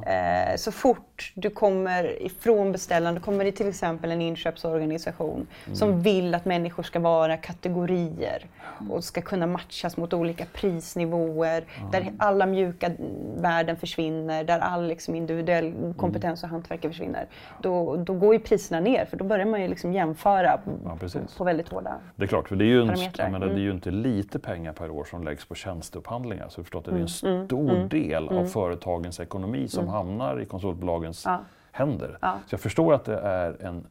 Eh, 0.06 0.56
så 0.56 0.72
fort 0.72 1.32
du 1.34 1.50
kommer 1.50 2.22
ifrån 2.22 2.72
beställaren, 2.72 3.14
du 3.14 3.20
kommer 3.20 3.44
i 3.44 3.52
till 3.52 3.68
exempel 3.68 4.10
en 4.10 4.22
inköpsorganisation 4.22 5.46
mm. 5.66 5.76
som 5.76 6.02
vill 6.02 6.34
att 6.34 6.44
människor 6.44 6.82
ska 6.82 7.00
vara 7.00 7.36
kategorier 7.36 8.46
och 8.90 9.04
ska 9.04 9.20
kunna 9.20 9.46
matchas 9.46 9.96
mot 9.96 10.12
olika 10.12 10.44
prisnivåer, 10.44 11.64
mm. 11.78 11.90
där 11.90 12.12
alla 12.18 12.46
mjuka 12.46 12.90
värden 13.36 13.76
försvinner, 13.76 14.44
där 14.44 14.58
all 14.58 14.86
liksom, 14.86 15.14
individuell 15.14 15.94
kompetens 15.96 16.42
och 16.42 16.48
hantverk 16.48 16.82
försvinner. 16.82 17.26
Då, 17.62 17.96
då 17.96 18.14
går 18.14 18.34
ju 18.34 18.40
priserna 18.40 18.80
ner, 18.80 19.04
för 19.04 19.16
då 19.16 19.24
börjar 19.24 19.46
man 19.46 19.62
ju 19.62 19.68
liksom 19.68 19.92
jämföra 19.92 20.60
ja, 20.84 20.96
på, 21.00 21.08
på 21.36 21.44
väldigt 21.44 21.68
hårda 21.68 21.96
Det 22.16 22.24
är 22.24 22.26
klart, 22.26 22.48
för 22.48 22.56
det 22.56 22.64
är, 22.64 22.66
ju 22.66 22.80
en, 22.80 23.32
menar, 23.32 23.46
det 23.46 23.52
är 23.52 23.58
ju 23.58 23.70
inte 23.70 23.90
lite 23.90 24.38
pengar 24.38 24.72
per 24.72 24.90
år 24.90 25.04
som 25.04 25.24
läggs 25.24 25.44
på 25.44 25.54
tjänsteupphandlingar. 25.54 26.48
Så 26.48 26.62
förstått, 26.62 26.84
det 26.84 26.90
är 26.90 26.92
en 26.92 26.96
mm. 26.96 27.46
stor 27.46 27.70
mm. 27.74 27.88
del 27.88 28.28
av 28.28 28.32
mm. 28.32 28.48
företagens 28.48 29.20
ekonomi 29.20 29.68
som 29.78 29.88
hamnar 29.88 30.40
i 30.40 30.44
konsultbolagens 30.44 31.24
ja. 31.24 31.40
händer. 31.72 32.18
Ja. 32.20 32.38
Så 32.46 32.54
jag 32.54 32.60
förstår 32.60 32.94
att 32.94 33.04
det 33.04 33.18
är 33.18 33.62
en 33.62 33.86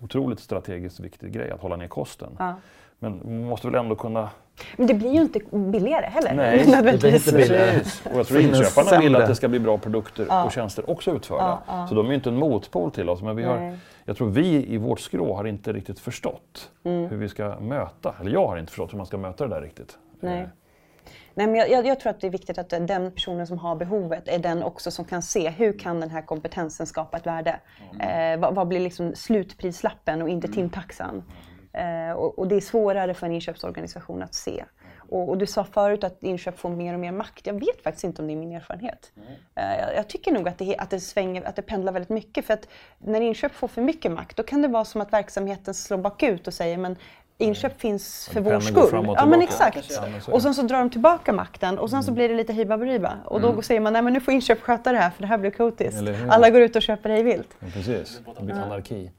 otroligt 0.00 0.40
strategiskt 0.40 1.00
viktig 1.00 1.32
grej 1.32 1.50
att 1.50 1.60
hålla 1.60 1.76
ner 1.76 1.88
kosten. 1.88 2.36
Ja. 2.38 2.54
Men 3.02 3.20
man 3.24 3.44
måste 3.44 3.66
väl 3.66 3.80
ändå 3.80 3.96
kunna... 3.96 4.30
Men 4.76 4.86
det 4.86 4.94
blir 4.94 5.12
ju 5.14 5.20
inte 5.20 5.40
billigare 5.50 6.06
heller. 6.06 6.34
Nej, 6.34 6.64
det 6.82 6.98
blir 6.98 7.14
inte 7.14 7.32
billigare. 7.32 7.80
Och 8.12 8.18
jag 8.18 8.26
tror 8.26 8.40
inköparna 8.40 9.00
vill 9.00 9.16
att 9.16 9.26
det 9.26 9.34
ska 9.34 9.48
bli 9.48 9.58
bra 9.58 9.78
produkter 9.78 10.26
ja. 10.28 10.44
och 10.44 10.52
tjänster 10.52 10.90
också 10.90 11.10
utförda. 11.16 11.44
Ja, 11.44 11.62
ja. 11.66 11.86
Så 11.88 11.94
de 11.94 12.06
är 12.06 12.10
ju 12.10 12.14
inte 12.14 12.28
en 12.28 12.36
motpol 12.36 12.90
till 12.90 13.08
oss. 13.08 13.22
Men 13.22 13.36
vi 13.36 13.42
har, 13.42 13.76
jag 14.04 14.16
tror 14.16 14.30
vi 14.30 14.74
i 14.74 14.76
vårt 14.76 15.00
skrå 15.00 15.34
har 15.34 15.44
inte 15.44 15.72
riktigt 15.72 16.00
förstått 16.00 16.70
mm. 16.84 17.10
hur 17.10 17.16
vi 17.16 17.28
ska 17.28 17.60
möta, 17.60 18.14
eller 18.20 18.30
jag 18.30 18.46
har 18.46 18.56
inte 18.56 18.72
förstått 18.72 18.92
hur 18.92 18.96
man 18.96 19.06
ska 19.06 19.16
möta 19.18 19.46
det 19.46 19.54
där 19.54 19.62
riktigt. 19.62 19.98
Nej. 20.20 20.48
Nej, 21.34 21.46
men 21.46 21.54
jag, 21.54 21.86
jag, 21.86 22.00
tror 22.00 22.10
att 22.10 22.20
det 22.20 22.26
är 22.26 22.30
viktigt 22.30 22.58
att 22.58 22.70
den 22.70 23.12
personen 23.12 23.46
som 23.46 23.58
har 23.58 23.76
behovet 23.76 24.28
är 24.28 24.38
den 24.38 24.62
också 24.62 24.90
som 24.90 25.04
kan 25.04 25.22
se 25.22 25.50
hur 25.50 25.78
kan 25.78 26.00
den 26.00 26.10
här 26.10 26.22
kompetensen 26.22 26.86
skapa 26.86 27.16
ett 27.16 27.26
värde. 27.26 27.60
Mm. 27.92 28.34
Eh, 28.34 28.40
vad, 28.40 28.54
vad, 28.54 28.68
blir 28.68 28.80
liksom 28.80 29.14
slutprislappen 29.14 30.22
och 30.22 30.28
inte 30.28 30.46
mm. 30.46 30.54
timtaxan? 30.54 31.22
Eh, 31.72 32.12
och, 32.12 32.38
och, 32.38 32.48
det 32.48 32.54
är 32.54 32.60
svårare 32.60 33.14
för 33.14 33.26
en 33.26 33.32
inköpsorganisation 33.32 34.22
att 34.22 34.34
se. 34.34 34.64
Och, 35.10 35.28
och, 35.28 35.38
du 35.38 35.46
sa 35.46 35.64
förut 35.64 36.04
att 36.04 36.22
inköp 36.22 36.58
får 36.58 36.68
mer 36.68 36.94
och 36.94 37.00
mer 37.00 37.12
makt. 37.12 37.46
Jag 37.46 37.54
vet 37.54 37.82
faktiskt 37.82 38.04
inte 38.04 38.22
om 38.22 38.28
det 38.28 38.34
är 38.34 38.36
min 38.36 38.52
erfarenhet. 38.52 39.12
Mm. 39.16 39.28
Eh, 39.54 39.80
jag, 39.80 39.96
jag, 39.96 40.08
tycker 40.08 40.32
nog 40.32 40.48
att 40.48 40.58
det, 40.58 40.76
att, 40.76 40.90
det 40.90 41.00
svänger, 41.00 41.42
att 41.42 41.56
det 41.56 41.62
pendlar 41.62 41.92
väldigt 41.92 42.10
mycket. 42.10 42.44
För 42.44 42.54
att 42.54 42.68
när 42.98 43.20
inköp 43.20 43.52
får 43.52 43.68
för 43.68 43.82
mycket 43.82 44.12
makt, 44.12 44.36
då 44.36 44.42
kan 44.42 44.62
det 44.62 44.68
vara 44.68 44.84
som 44.84 45.00
att 45.00 45.12
verksamheten 45.12 45.74
slår 45.74 45.98
bakut 45.98 46.46
och 46.46 46.54
säger 46.54 46.76
men 46.76 46.96
Inköp 47.40 47.80
finns 47.80 48.28
för 48.32 48.40
vår 48.40 48.60
skull. 48.60 49.14
Ja 49.16 49.26
men 49.26 49.42
exakt. 49.42 49.90
Ja, 49.90 50.02
men 50.02 50.14
och 50.14 50.38
det. 50.38 50.40
sen 50.40 50.54
så 50.54 50.62
drar 50.62 50.78
de 50.78 50.90
tillbaka 50.90 51.32
makten 51.32 51.78
och 51.78 51.90
sen 51.90 52.02
så 52.02 52.12
blir 52.12 52.28
det 52.28 52.34
lite 52.34 52.52
hibba 52.52 53.16
Och 53.24 53.40
då 53.40 53.62
säger 53.62 53.80
man 53.80 53.92
nej 53.92 54.02
men 54.02 54.12
nu 54.12 54.20
får 54.20 54.34
inköp 54.34 54.62
sköta 54.62 54.92
det 54.92 54.98
här 54.98 55.10
för 55.10 55.22
det 55.22 55.28
här 55.28 55.38
blir 55.38 55.50
kaotiskt. 55.50 56.02
Alla 56.28 56.50
går 56.50 56.60
ut 56.60 56.76
och 56.76 56.82
köper 56.82 57.10
hej 57.10 57.22
vilt. 57.22 57.48
Ja, 57.60 57.66
precis, 57.74 58.20
det 58.38 58.44
blir 58.44 58.54
anarki. 58.54 59.10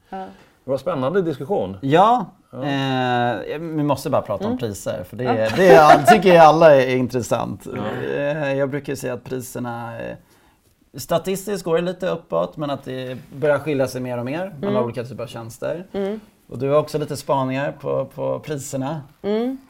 Det 0.64 0.70
var 0.70 0.78
spännande 0.78 1.22
diskussion. 1.22 1.76
Ja, 1.80 2.26
eh, 2.52 3.58
vi 3.58 3.82
måste 3.82 4.10
bara 4.10 4.22
prata 4.22 4.48
om 4.48 4.58
priser 4.58 5.04
för 5.08 5.16
det, 5.16 5.52
det 5.56 5.68
är, 5.68 6.02
tycker 6.02 6.34
jag 6.34 6.44
alla 6.44 6.76
är 6.76 6.96
intressant. 6.96 7.66
Eh, 8.16 8.52
jag 8.52 8.70
brukar 8.70 8.94
säga 8.94 9.12
att 9.12 9.24
priserna 9.24 10.00
eh, 10.00 10.16
Statistiskt 10.94 11.64
går 11.64 11.76
det 11.76 11.82
lite 11.82 12.08
uppåt 12.08 12.56
men 12.56 12.70
att 12.70 12.84
det 12.84 13.18
börjar 13.36 13.58
skilja 13.58 13.88
sig 13.88 14.00
mer 14.00 14.18
och 14.18 14.24
mer 14.24 14.54
mellan 14.60 14.84
olika 14.84 15.04
typer 15.04 15.22
av 15.22 15.26
tjänster. 15.26 15.86
Och 16.48 16.58
du 16.58 16.68
har 16.68 16.78
också 16.78 16.98
lite 16.98 17.16
spaningar 17.16 17.72
på, 17.72 18.04
på 18.04 18.40
priserna. 18.40 19.02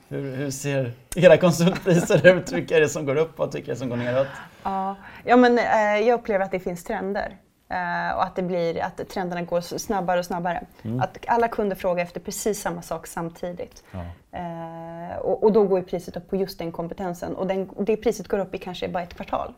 Hur, 0.09 0.37
hur 0.37 0.51
ser 0.51 0.93
era 1.17 1.37
konsultpriser 1.37 2.27
ut? 2.37 2.53
Vilka 2.53 2.77
är 2.77 2.81
det 2.81 2.89
som 2.89 3.07
går 3.07 3.17
uppåt? 3.17 3.55
Vilka 3.55 3.71
är 3.71 3.75
det 3.75 3.79
som 3.79 3.89
går 3.89 3.97
neråt? 3.97 4.27
Ja, 4.63 4.97
ja 5.25 5.37
men 5.37 5.59
eh, 5.59 6.09
jag 6.09 6.21
upplever 6.21 6.45
att 6.45 6.51
det 6.51 6.61
finns 6.61 6.85
trender. 6.85 7.37
Eh, 7.69 8.17
och 8.17 8.25
att, 8.25 8.37
det 8.37 8.43
blir, 8.43 8.83
att 8.83 9.09
trenderna 9.09 9.43
går 9.43 9.61
snabbare 9.61 10.19
och 10.19 10.25
snabbare. 10.25 10.65
Att 11.01 11.19
alla 11.27 11.49
kunder 11.49 11.77
frågar 11.77 12.05
efter 12.05 12.21
precis 12.21 12.61
samma 12.61 12.83
sak 12.83 13.07
samtidigt. 13.07 13.85
Eh, 14.33 15.17
och, 15.19 15.43
och 15.43 15.53
då 15.53 15.65
går 15.65 15.83
priset 15.83 16.17
upp 16.17 16.31
på 16.31 16.37
just 16.37 16.59
den 16.59 16.73
kompetensen. 16.73 17.37
Och 17.37 17.47
den, 17.47 17.71
det 17.79 17.97
priset 17.97 18.29
går 18.29 18.39
upp 18.39 18.55
i 18.55 18.59
kanske 18.59 18.89
bara 18.89 19.03
ett 19.03 19.15
kvartal. 19.15 19.55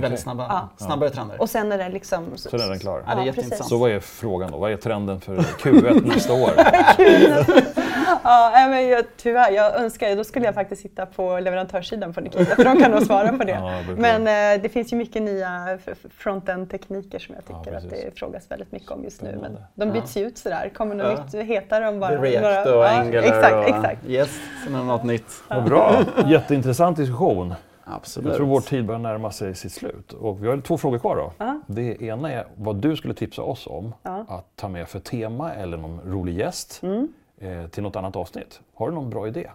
Väldigt 0.00 0.20
snabba, 0.20 0.46
Ja. 0.48 0.68
snabbare 0.86 1.10
trender. 1.10 1.40
Och 1.40 1.50
sen 1.50 1.72
är 1.72 1.78
det 1.78 1.88
liksom... 1.88 2.24
Så 2.36 2.56
är 2.56 2.68
den 2.68 2.78
klar. 2.78 3.02
Ja, 3.06 3.14
det 3.14 3.20
är 3.20 3.24
jätteintressant. 3.26 3.68
Så 3.68 3.78
vad 3.78 3.90
är 3.90 4.00
frågan 4.00 4.50
då? 4.50 4.58
Vad 4.58 4.72
är 4.72 4.76
trenden 4.76 5.20
för 5.20 5.36
Q1 5.36 6.06
nästa 6.06 6.32
år? 6.32 6.50
Ja, 8.22 8.66
men 8.70 8.88
jag, 8.88 9.04
tyvärr, 9.16 9.50
jag 9.52 9.76
önskar, 9.76 10.16
då 10.16 10.24
skulle 10.24 10.44
jag 10.46 10.54
faktiskt 10.54 10.82
sitta 10.82 11.06
på 11.06 11.38
leverantörssidan 11.40 12.12
på 12.14 12.20
Nikita 12.20 12.56
för 12.56 12.64
de 12.64 12.76
kan 12.80 12.90
nog 12.90 13.02
svara 13.02 13.32
på 13.32 13.44
det. 13.44 13.52
Ja, 13.52 13.82
men 13.96 14.20
eh, 14.56 14.62
det 14.62 14.68
finns 14.68 14.92
ju 14.92 14.96
mycket 14.96 15.22
nya 15.22 15.78
front-end-tekniker 16.18 17.18
som 17.18 17.34
jag 17.34 17.44
Ja, 17.48 17.64
tycker 17.64 17.76
att 17.76 17.82
precis. 17.82 18.04
det 18.04 18.18
frågas 18.18 18.50
väldigt 18.50 18.72
mycket 18.72 18.90
om 18.90 19.04
just 19.04 19.22
nu. 19.22 19.38
Men 19.42 19.58
de 19.74 19.92
byts 20.00 20.16
ju 20.16 20.26
ut 20.26 20.38
sådär. 20.38 20.72
Kommer 20.76 20.94
något 20.94 21.18
Ja. 21.32 21.38
nytt 21.40 21.48
hetare 21.48 21.88
om 21.88 22.00
bara 22.00 22.16
React 22.22 22.42
några... 22.42 22.78
och 22.78 22.84
ja, 22.84 22.88
Angular 23.00 23.22
Exakt, 23.22 23.54
och 23.54 23.64
exakt. 23.68 24.06
Yes, 24.06 24.30
sen 24.64 24.74
är 24.74 24.78
det 24.78 24.84
något 24.84 25.04
nytt. 25.04 25.42
Vad 25.48 25.64
bra! 25.64 26.02
Jätteintressant 26.26 26.96
diskussion. 26.96 27.54
Absolut. 27.88 28.26
Jag 28.28 28.36
tror 28.36 28.46
vår 28.46 28.60
tid 28.60 28.86
börjar 28.86 28.98
närma 28.98 29.30
sig 29.30 29.54
sitt 29.54 29.72
slut. 29.72 30.12
Och 30.12 30.44
vi 30.44 30.48
har 30.48 30.60
två 30.60 30.78
frågor 30.78 30.98
kvar 30.98 31.16
då. 31.16 31.32
Ja. 31.38 31.60
Det 31.66 32.02
ena 32.02 32.32
är 32.32 32.46
vad 32.56 32.76
du 32.76 32.96
skulle 32.96 33.14
tipsa 33.14 33.42
oss 33.42 33.66
om 33.66 33.94
Ja. 34.02 34.24
att 34.28 34.56
ta 34.56 34.68
med 34.68 34.88
för 34.88 34.98
tema 35.00 35.52
eller 35.54 35.76
någon 35.76 36.00
rolig 36.04 36.38
gäst 36.38 36.82
Mm. 36.82 37.08
eh, 37.38 37.66
till 37.66 37.82
något 37.82 37.96
annat 37.96 38.16
avsnitt. 38.16 38.60
Har 38.74 38.88
du 38.88 38.94
någon 38.94 39.10
bra 39.10 39.28
idé? 39.28 39.50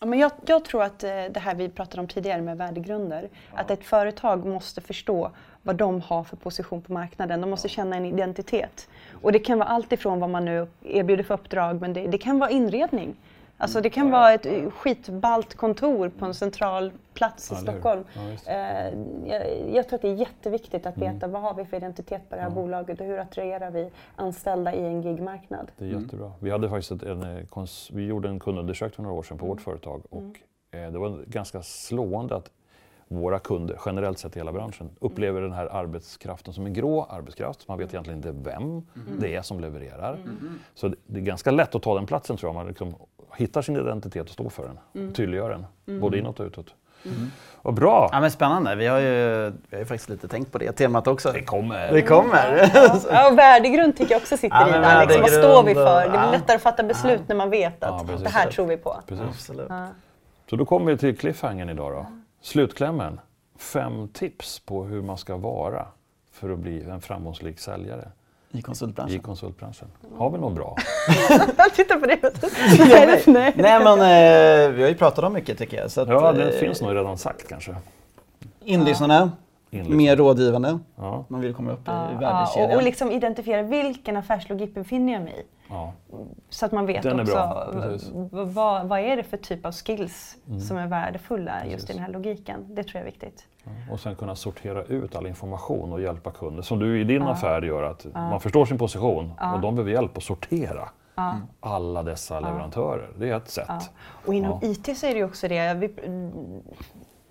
Ja, 0.00 0.06
men 0.06 0.18
jag, 0.18 0.32
jag 0.46 0.64
tror 0.64 0.82
att 0.82 1.04
eh, 1.04 1.10
det 1.10 1.40
här 1.40 1.54
vi 1.54 1.68
pratade 1.68 2.00
om 2.00 2.08
tidigare 2.08 2.42
med 2.42 2.58
värdegrunder, 2.58 3.28
att 3.54 3.70
ett 3.70 3.84
företag 3.84 4.46
måste 4.46 4.80
förstå 4.80 5.30
vad 5.62 5.76
de 5.76 6.00
har 6.00 6.24
för 6.24 6.36
position 6.36 6.82
på 6.82 6.92
marknaden. 6.92 7.40
De 7.40 7.50
måste 7.50 7.68
känna 7.68 7.96
en 7.96 8.04
identitet. 8.04 8.88
Och 9.22 9.32
det 9.32 9.38
kan 9.38 9.58
vara 9.58 9.68
allt 9.68 9.92
ifrån 9.92 10.20
vad 10.20 10.30
man 10.30 10.44
nu 10.44 10.66
erbjuder 10.84 11.24
för 11.24 11.34
uppdrag, 11.34 11.80
men 11.80 11.92
det, 11.92 12.06
det 12.06 12.18
kan 12.18 12.38
vara 12.38 12.50
inredning. 12.50 13.14
Alltså 13.58 13.80
det 13.80 13.90
kan 13.90 14.10
vara 14.10 14.32
ett 14.32 14.46
skitballt 14.72 15.54
kontor 15.54 16.08
på 16.18 16.24
en 16.24 16.34
central 16.34 16.92
plats 17.14 17.50
i 17.50 17.54
Ja? 17.54 17.60
Stockholm. 17.60 18.04
Ja. 18.14 18.52
Eh, 18.52 18.94
jag, 19.26 19.70
jag 19.74 19.88
tror 19.88 19.94
att 19.96 20.02
det 20.02 20.08
är 20.08 20.14
jätteviktigt 20.14 20.86
att 20.86 20.96
Mm. 20.96 21.14
veta 21.14 21.26
vad 21.26 21.42
har 21.42 21.54
vi 21.54 21.64
för 21.64 21.76
identitet 21.76 22.28
på 22.30 22.36
det 22.36 22.42
här 22.42 22.50
bolaget 22.50 23.00
och 23.00 23.06
hur 23.06 23.18
attraherar 23.18 23.70
vi 23.70 23.90
anställda 24.16 24.74
i 24.74 24.86
en 24.86 25.02
gigmarknad. 25.02 25.70
Det 25.78 25.84
är 25.84 26.00
jättebra. 26.00 26.32
Vi, 26.40 26.50
hade 26.50 26.68
faktiskt 26.68 27.02
en, 27.02 27.22
eh, 27.22 27.64
vi 27.92 28.06
gjorde 28.06 28.28
en 28.28 28.40
kundundersökning 28.40 28.94
för 28.96 29.02
några 29.02 29.16
år 29.16 29.22
sedan 29.22 29.38
på 29.38 29.44
Mm. 29.44 29.54
vårt 29.56 29.62
företag 29.62 30.02
och 30.10 30.22
eh, 30.78 30.92
det 30.92 30.98
var 30.98 31.24
ganska 31.26 31.62
slående 31.62 32.36
att 32.36 32.50
våra 33.08 33.38
kunder, 33.38 33.78
generellt 33.86 34.18
sett 34.18 34.36
i 34.36 34.38
hela 34.38 34.52
branschen, 34.52 34.90
upplever 35.00 35.40
den 35.40 35.52
här 35.52 35.66
arbetskraften 35.66 36.54
som 36.54 36.66
en 36.66 36.72
grå 36.72 37.06
arbetskraft. 37.10 37.68
Man 37.68 37.78
vet 37.78 37.88
egentligen 37.94 38.18
inte 38.18 38.50
vem 38.50 38.82
det 39.18 39.34
är 39.34 39.42
som 39.42 39.60
levererar. 39.60 40.18
Så 40.74 40.88
det, 41.06 41.18
är 41.20 41.22
ganska 41.22 41.50
lätt 41.50 41.74
att 41.74 41.82
ta 41.82 41.94
den 41.94 42.06
platsen 42.06 42.36
tror 42.36 42.48
jag. 42.48 42.54
Man 42.54 42.66
liksom 42.66 42.94
hittar 43.36 43.62
sin 43.62 43.76
identitet 43.76 44.26
och 44.26 44.32
står 44.32 44.48
för 44.48 44.70
den. 44.92 45.12
Tydliggör 45.14 45.50
den, 45.50 46.00
både 46.00 46.18
inåt 46.18 46.40
och 46.40 46.46
utåt. 46.46 46.74
Vad 47.62 47.74
bra! 47.74 48.08
Ja 48.12 48.20
men 48.20 48.30
spännande, 48.30 48.74
vi 48.74 48.86
har 48.86 48.98
ju, 48.98 49.50
vi 49.50 49.76
har 49.76 49.78
ju 49.78 49.84
faktiskt 49.84 50.10
lite 50.10 50.28
tänkt 50.28 50.52
på 50.52 50.58
det 50.58 50.72
temat 50.72 51.06
också. 51.06 51.32
Det 51.32 51.42
kommer! 51.42 51.92
Det 51.92 52.02
kommer! 52.02 52.70
Ja, 53.10 53.28
och 53.32 53.38
värdegrund 53.38 53.96
tycker 53.96 54.12
jag 54.14 54.20
också 54.20 54.36
sitter 54.36 54.56
Ja, 54.56 54.68
i 54.68 54.72
där. 54.72 55.06
Liksom, 55.06 55.22
vad 55.22 55.30
står 55.30 55.62
vi 55.62 55.74
för? 55.74 56.00
Det 56.00 56.14
ja. 56.14 56.20
blir 56.20 56.38
lättare 56.38 56.56
att 56.56 56.62
fatta 56.62 56.82
beslut 56.82 57.28
när 57.28 57.36
man 57.36 57.50
vet 57.50 57.76
Ja, 57.80 57.86
att 57.86 58.06
precis. 58.06 58.22
det 58.22 58.28
här 58.28 58.50
tror 58.50 58.66
vi 58.66 58.76
på. 58.76 58.96
Precis. 59.06 59.24
Absolut. 59.28 59.68
Så 60.50 60.56
då 60.56 60.64
kommer 60.64 60.92
vi 60.92 60.98
till 60.98 61.18
cliffhangern 61.18 61.68
idag 61.68 61.92
då. 61.92 62.06
Slutklämmen. 62.46 63.20
Fem 63.58 64.08
tips 64.08 64.58
på 64.60 64.84
hur 64.84 65.02
man 65.02 65.18
ska 65.18 65.36
vara 65.36 65.86
för 66.32 66.50
att 66.50 66.58
bli 66.58 66.84
en 66.84 67.00
framgångsrik 67.00 67.58
säljare 67.58 68.08
I 68.50 68.58
i 68.58 68.62
konsultbranschen. 68.62 69.20
konsultbranschen. 69.20 69.88
Har 70.16 70.30
vi 70.30 70.38
något 70.38 70.54
bra? 70.54 70.76
Titta 71.76 71.96
på 72.00 72.06
det. 72.06 72.18
nej, 72.78 73.22
nej. 73.26 73.52
Nej 73.56 73.84
men 73.84 73.98
eh, 74.00 74.70
vi 74.74 74.82
har 74.82 74.88
ju 74.88 74.94
pratat 74.94 75.24
om 75.24 75.32
mycket 75.32 75.58
tycker 75.58 75.76
jag. 75.76 75.90
Så 75.90 76.00
att, 76.00 76.08
Ja, 76.08 76.32
det 76.32 76.52
eh, 76.52 76.60
finns 76.60 76.80
nog 76.82 76.94
redan 76.94 77.18
sagt 77.18 77.48
kanske. 77.48 77.76
Inlyssnande, 78.64 79.30
Inlyssnande. 79.70 79.96
mer 79.96 80.16
rådgivande. 80.16 80.78
Ja, 80.96 81.24
Man 81.28 81.40
vill 81.40 81.54
komma 81.54 81.72
upp 81.72 81.78
i 81.80 81.82
Ja, 81.90 82.08
värdekedjan. 82.20 82.70
och, 82.70 82.76
och 82.76 82.82
liksom 82.82 83.10
identifiera 83.10 83.62
vilken 83.62 84.16
affärslogik 84.16 84.74
befinner 84.74 85.12
jag 85.12 85.22
mig 85.22 85.34
i. 85.40 85.55
ja. 85.68 85.92
Så 86.48 86.66
att 86.66 86.72
man 86.72 86.86
vet 86.86 87.02
Den 87.02 87.20
också 87.20 87.62
vad, 88.30 88.88
vad 88.88 89.00
är 89.00 89.16
det 89.16 89.22
för 89.22 89.36
typ 89.36 89.66
av 89.66 89.72
skills 89.72 90.36
som 90.68 90.76
är 90.76 90.86
värdefulla 90.86 91.66
just 91.66 91.72
Precis. 91.72 91.90
i 91.90 91.92
den 91.92 92.02
här 92.02 92.12
logiken. 92.12 92.74
Det 92.74 92.84
tror 92.84 92.94
jag 92.94 93.00
är 93.00 93.12
viktigt. 93.12 93.46
Och 93.90 94.00
sen 94.00 94.16
kunna 94.16 94.36
sortera 94.36 94.84
ut 94.84 95.16
all 95.16 95.26
information 95.26 95.92
och 95.92 96.00
hjälpa 96.00 96.30
kunder. 96.30 96.62
Som 96.62 96.78
du 96.78 97.00
i 97.00 97.04
din 97.04 97.22
affär 97.22 97.62
gör, 97.62 97.82
att 97.82 98.06
man 98.14 98.40
förstår 98.40 98.66
sin 98.66 98.78
position 98.78 99.32
och 99.54 99.60
de 99.60 99.74
behöver 99.74 99.92
hjälp 99.92 100.16
att 100.16 100.22
sortera 100.22 100.88
alla 101.60 102.02
dessa 102.02 102.40
leverantörer. 102.40 103.10
Det 103.18 103.30
är 103.30 103.36
ett 103.36 103.48
sätt. 103.48 103.66
Ja. 103.68 103.80
Och 104.26 104.34
inom 104.34 104.58
IT 104.62 104.98
så 104.98 105.06
är 105.06 105.10
det 105.10 105.18
ju 105.18 105.24
också 105.24 105.48
det, 105.48 105.74
vi, 105.74 106.06
mm, 106.06 106.62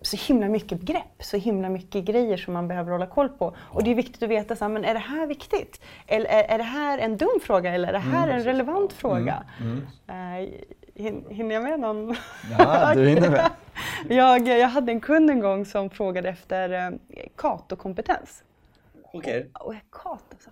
så 0.05 0.17
himla 0.17 0.47
mycket 0.47 0.79
begrepp, 0.79 1.03
så 1.23 1.37
himla 1.37 1.69
mycket 1.69 2.05
grejer 2.05 2.37
som 2.37 2.53
man 2.53 2.67
behöver 2.67 2.91
hålla 2.91 3.07
koll 3.07 3.29
på. 3.29 3.55
Och 3.59 3.83
det 3.83 3.91
är 3.91 3.95
viktigt 3.95 4.23
att 4.23 4.29
veta, 4.29 4.55
så 4.55 4.63
här, 4.65 4.69
men 4.69 4.85
är 4.85 4.93
det 4.93 4.99
här 4.99 5.27
viktigt? 5.27 5.81
Eller 6.07 6.25
är, 6.29 6.43
är 6.43 6.57
det 6.57 6.63
här 6.63 6.97
en 6.97 7.17
dum 7.17 7.39
fråga 7.43 7.73
eller 7.73 7.87
är 7.87 7.93
det 7.93 7.99
här 7.99 8.27
en 8.27 8.43
relevant 8.43 8.93
fråga? 8.93 9.43
Eh, 10.07 10.13
hin- 10.95 11.29
hinner 11.29 11.55
jag 11.55 11.63
med 11.63 11.79
någon? 11.79 12.15
Ja, 12.59 12.93
du 12.95 13.07
hinner 13.07 13.29
med. 13.29 13.49
jag, 14.17 14.47
jag 14.47 14.67
hade 14.67 14.91
en 14.91 14.99
kund 15.01 15.29
en 15.29 15.39
gång 15.39 15.65
som 15.65 15.89
frågade 15.89 16.29
efter 16.29 16.69
eh, 16.69 16.89
Kato-kompetens. 17.37 18.43
Okej. 19.13 19.49
Och 19.53 19.73
jag 19.73 19.81
Kato, 19.91 20.35
så 20.39 20.49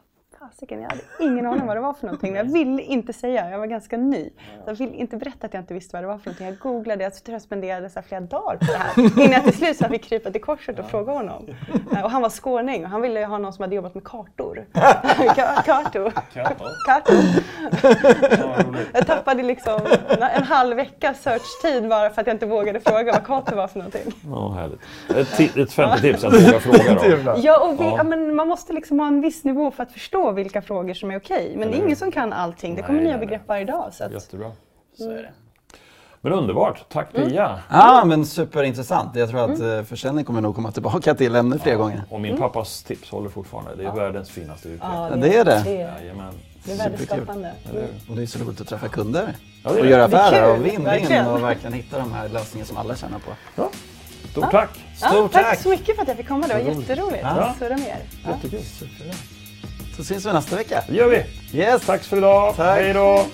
fasiken, 0.50 0.82
jag 0.82 0.90
hade 0.90 1.02
ingen 1.20 1.46
aning 1.46 1.68
vad 1.68 1.78
det 1.78 1.82
var 1.82 1.94
för 1.94 2.06
någonting. 2.06 2.34
Men 2.34 2.46
jag 2.46 2.54
ville 2.54 2.82
inte 2.82 3.14
säga, 3.14 3.50
jag 3.50 3.60
var 3.60 3.66
ganska 3.66 3.98
ny. 3.98 4.30
Så 4.64 4.70
jag 4.70 4.76
ville 4.76 4.94
inte 4.96 5.18
berätta 5.18 5.48
att 5.48 5.54
jag 5.54 5.62
inte 5.64 5.74
visste 5.74 5.96
vad 5.96 6.04
det 6.04 6.08
var 6.08 6.18
för 6.18 6.26
någonting. 6.26 6.48
Jag 6.48 6.58
googlade, 6.60 7.04
jag 7.04 7.14
tror 7.24 7.34
jag 7.34 7.42
spenderade 7.42 7.90
så 7.90 8.02
flera 8.02 8.22
dagar 8.22 8.58
på 8.58 8.66
det 8.66 8.78
här. 8.78 9.20
Innan 9.22 9.32
jag 9.32 9.44
till 9.44 9.54
slut 9.58 9.78
så 9.78 9.86
fick 9.90 10.04
krypa 10.04 10.32
till 10.32 10.42
korset 10.42 10.80
och 10.80 10.90
fråga 10.90 11.12
honom. 11.14 11.48
Eh, 11.96 12.04
Och 12.04 12.12
han 12.12 12.22
var 12.22 12.30
skåning 12.30 12.84
och 12.84 12.90
han 12.90 13.02
ville 13.02 13.26
ha 13.26 13.38
någon 13.38 13.54
som 13.54 13.62
hade 13.64 13.76
jobbat 13.76 13.96
med 13.96 14.04
kartor. 14.04 14.66
Ka- 14.74 15.64
Kartor. 15.66 16.12
Kartor. 16.88 17.16
Jag 18.94 19.08
tappade 19.08 19.44
liksom 19.44 19.80
en 20.36 20.44
halv 20.44 20.76
vecka 20.76 21.14
search-tid 21.14 21.90
bara 21.90 22.10
för 22.10 22.22
att 22.22 22.28
jag 22.28 22.34
inte 22.36 22.46
vågade 22.46 22.80
fråga 22.80 23.12
vad 23.12 23.24
kartor 23.26 23.56
var 23.56 23.68
för 23.68 23.78
någonting. 23.80 24.14
Ja, 24.32 24.50
härligt. 24.50 25.58
Ett, 25.58 25.72
femte 25.74 26.02
tips 26.02 26.24
att 26.24 26.34
våga 26.48 26.60
fråga 26.60 27.16
då. 27.26 27.34
Ja, 27.38 27.68
och 27.68 27.80
vi, 27.82 27.86
ja. 27.86 28.04
men 28.04 28.36
man 28.36 28.48
måste 28.48 28.74
liksom 28.74 29.00
ha 29.00 29.08
en 29.08 29.22
viss 29.22 29.44
nivå 29.44 29.72
för 29.72 29.84
att 29.84 29.92
förstå 29.92 30.32
vilka 30.34 30.62
frågor 30.62 30.93
som 30.93 31.12
är 31.12 31.17
okej. 31.19 31.54
Men 31.58 31.72
det 31.72 31.78
är 31.78 31.80
ingen 31.80 31.96
som 31.96 32.12
kan 32.12 32.34
allting. 32.34 32.76
Det 32.76 32.82
kommer 32.82 33.00
Nej, 33.00 33.08
nya 33.08 33.17
nej, 33.17 33.26
begrepp 33.28 33.48
varje 33.48 33.65
dag. 33.65 33.93
Så 33.93 34.04
att, 34.04 34.12
Jättebra. 34.12 34.52
Så 34.98 35.12
är 35.12 35.15
det. 35.15 35.30
Men 36.22 36.34
underbart. 36.34 36.86
Tack 36.89 37.13
Pia. 37.13 37.60
Ja 37.69 38.04
men 38.06 38.26
superintressant. 38.26 39.15
Jag 39.15 39.30
tror 39.30 39.52
att 39.52 39.60
mm. 39.60 39.86
försäljning 39.86 40.26
kommer 40.26 40.41
nog 40.41 40.56
komma 40.56 40.72
tillbaka 40.72 41.15
till 41.15 41.36
ännu 41.36 41.60
fler 41.60 41.76
gånger. 41.76 42.04
Och 42.10 42.22
min 42.22 42.38
pappas 42.38 42.84
tips 42.84 43.10
håller 43.10 43.30
fortfarande. 43.30 43.76
Det 43.76 43.84
är 43.84 43.91
världens 43.96 44.30
finaste 44.30 44.69
yrke. 44.69 44.84
ja, 44.84 45.10
Ja, 45.10 45.15
det 45.15 45.38
är 45.38 45.46
det. 45.46 45.62
Det 45.65 45.82
är, 45.82 46.02
Jajamän. 46.02 46.34
det 46.65 46.72
är 46.72 46.78
värdeskapande. 46.78 47.52
Hur? 47.72 47.88
Och 48.10 48.15
det 48.15 48.22
är 48.22 48.26
så 48.26 48.39
roligt 48.39 48.62
att 48.62 48.67
träffa 48.67 48.88
kunder. 48.88 49.36
Ja, 49.63 49.69
och 49.69 49.86
göra 49.86 50.04
affärer 50.04 50.52
och 50.52 50.65
vinn-vinn 50.65 50.84
verkligen. 50.84 51.28
och 51.28 51.43
verkligen 51.43 51.74
hitta 51.74 52.00
de 52.00 52.13
här 52.13 52.30
lösningarna 52.30 52.67
som 52.67 52.78
alla 52.78 52.96
tjänar 52.96 53.19
på. 53.19 53.32
Ja. 53.56 53.69
Stort 54.32 54.52
tack! 54.52 54.69
Ja, 55.02 55.08
Stort 55.08 55.32
tack. 55.32 55.46
tack! 55.46 55.60
så 55.60 55.69
mycket 55.69 55.96
för 55.96 56.02
att 56.02 56.08
jag 56.08 56.17
fick 56.17 56.28
komma. 56.28 56.48
Det 56.48 56.54
var 56.54 56.62
jätteroligt. 56.62 57.24
Ja. 57.24 57.56
Surra 57.60 57.78
med 57.78 57.88
er. 57.88 58.00
Ja. 58.26 58.30
Jättekul. 58.32 58.60
Så 59.96 60.04
syns 60.04 60.26
vi 60.26 60.34
nästa 60.34 60.56
vecka. 60.56 60.84
Det 60.88 60.96
gör 60.96 61.10
vi. 61.10 61.26
Yes! 61.60 61.86
Tack 61.86 62.04
för 62.04 62.18
idag. 62.18 62.56
Tack. 62.56 62.80
Hej 62.80 62.94
då! 62.94 63.26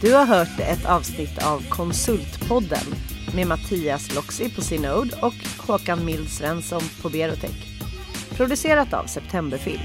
Du 0.00 0.14
har 0.14 0.26
hört 0.26 0.60
ett 0.60 0.86
avsnitt 0.86 1.44
av 1.44 1.68
Konsultpodden 1.68 2.94
med 3.34 3.46
Mattias 3.46 4.14
Loxi 4.14 4.50
på 4.54 4.60
Synode 4.62 5.16
och 5.22 5.34
Håkan 5.66 6.04
Mild 6.04 6.28
Svensson 6.28 6.82
på 7.02 7.08
Berotech. 7.08 7.80
Producerat 8.36 8.92
av 8.92 9.06
Septemberfilm. 9.06 9.80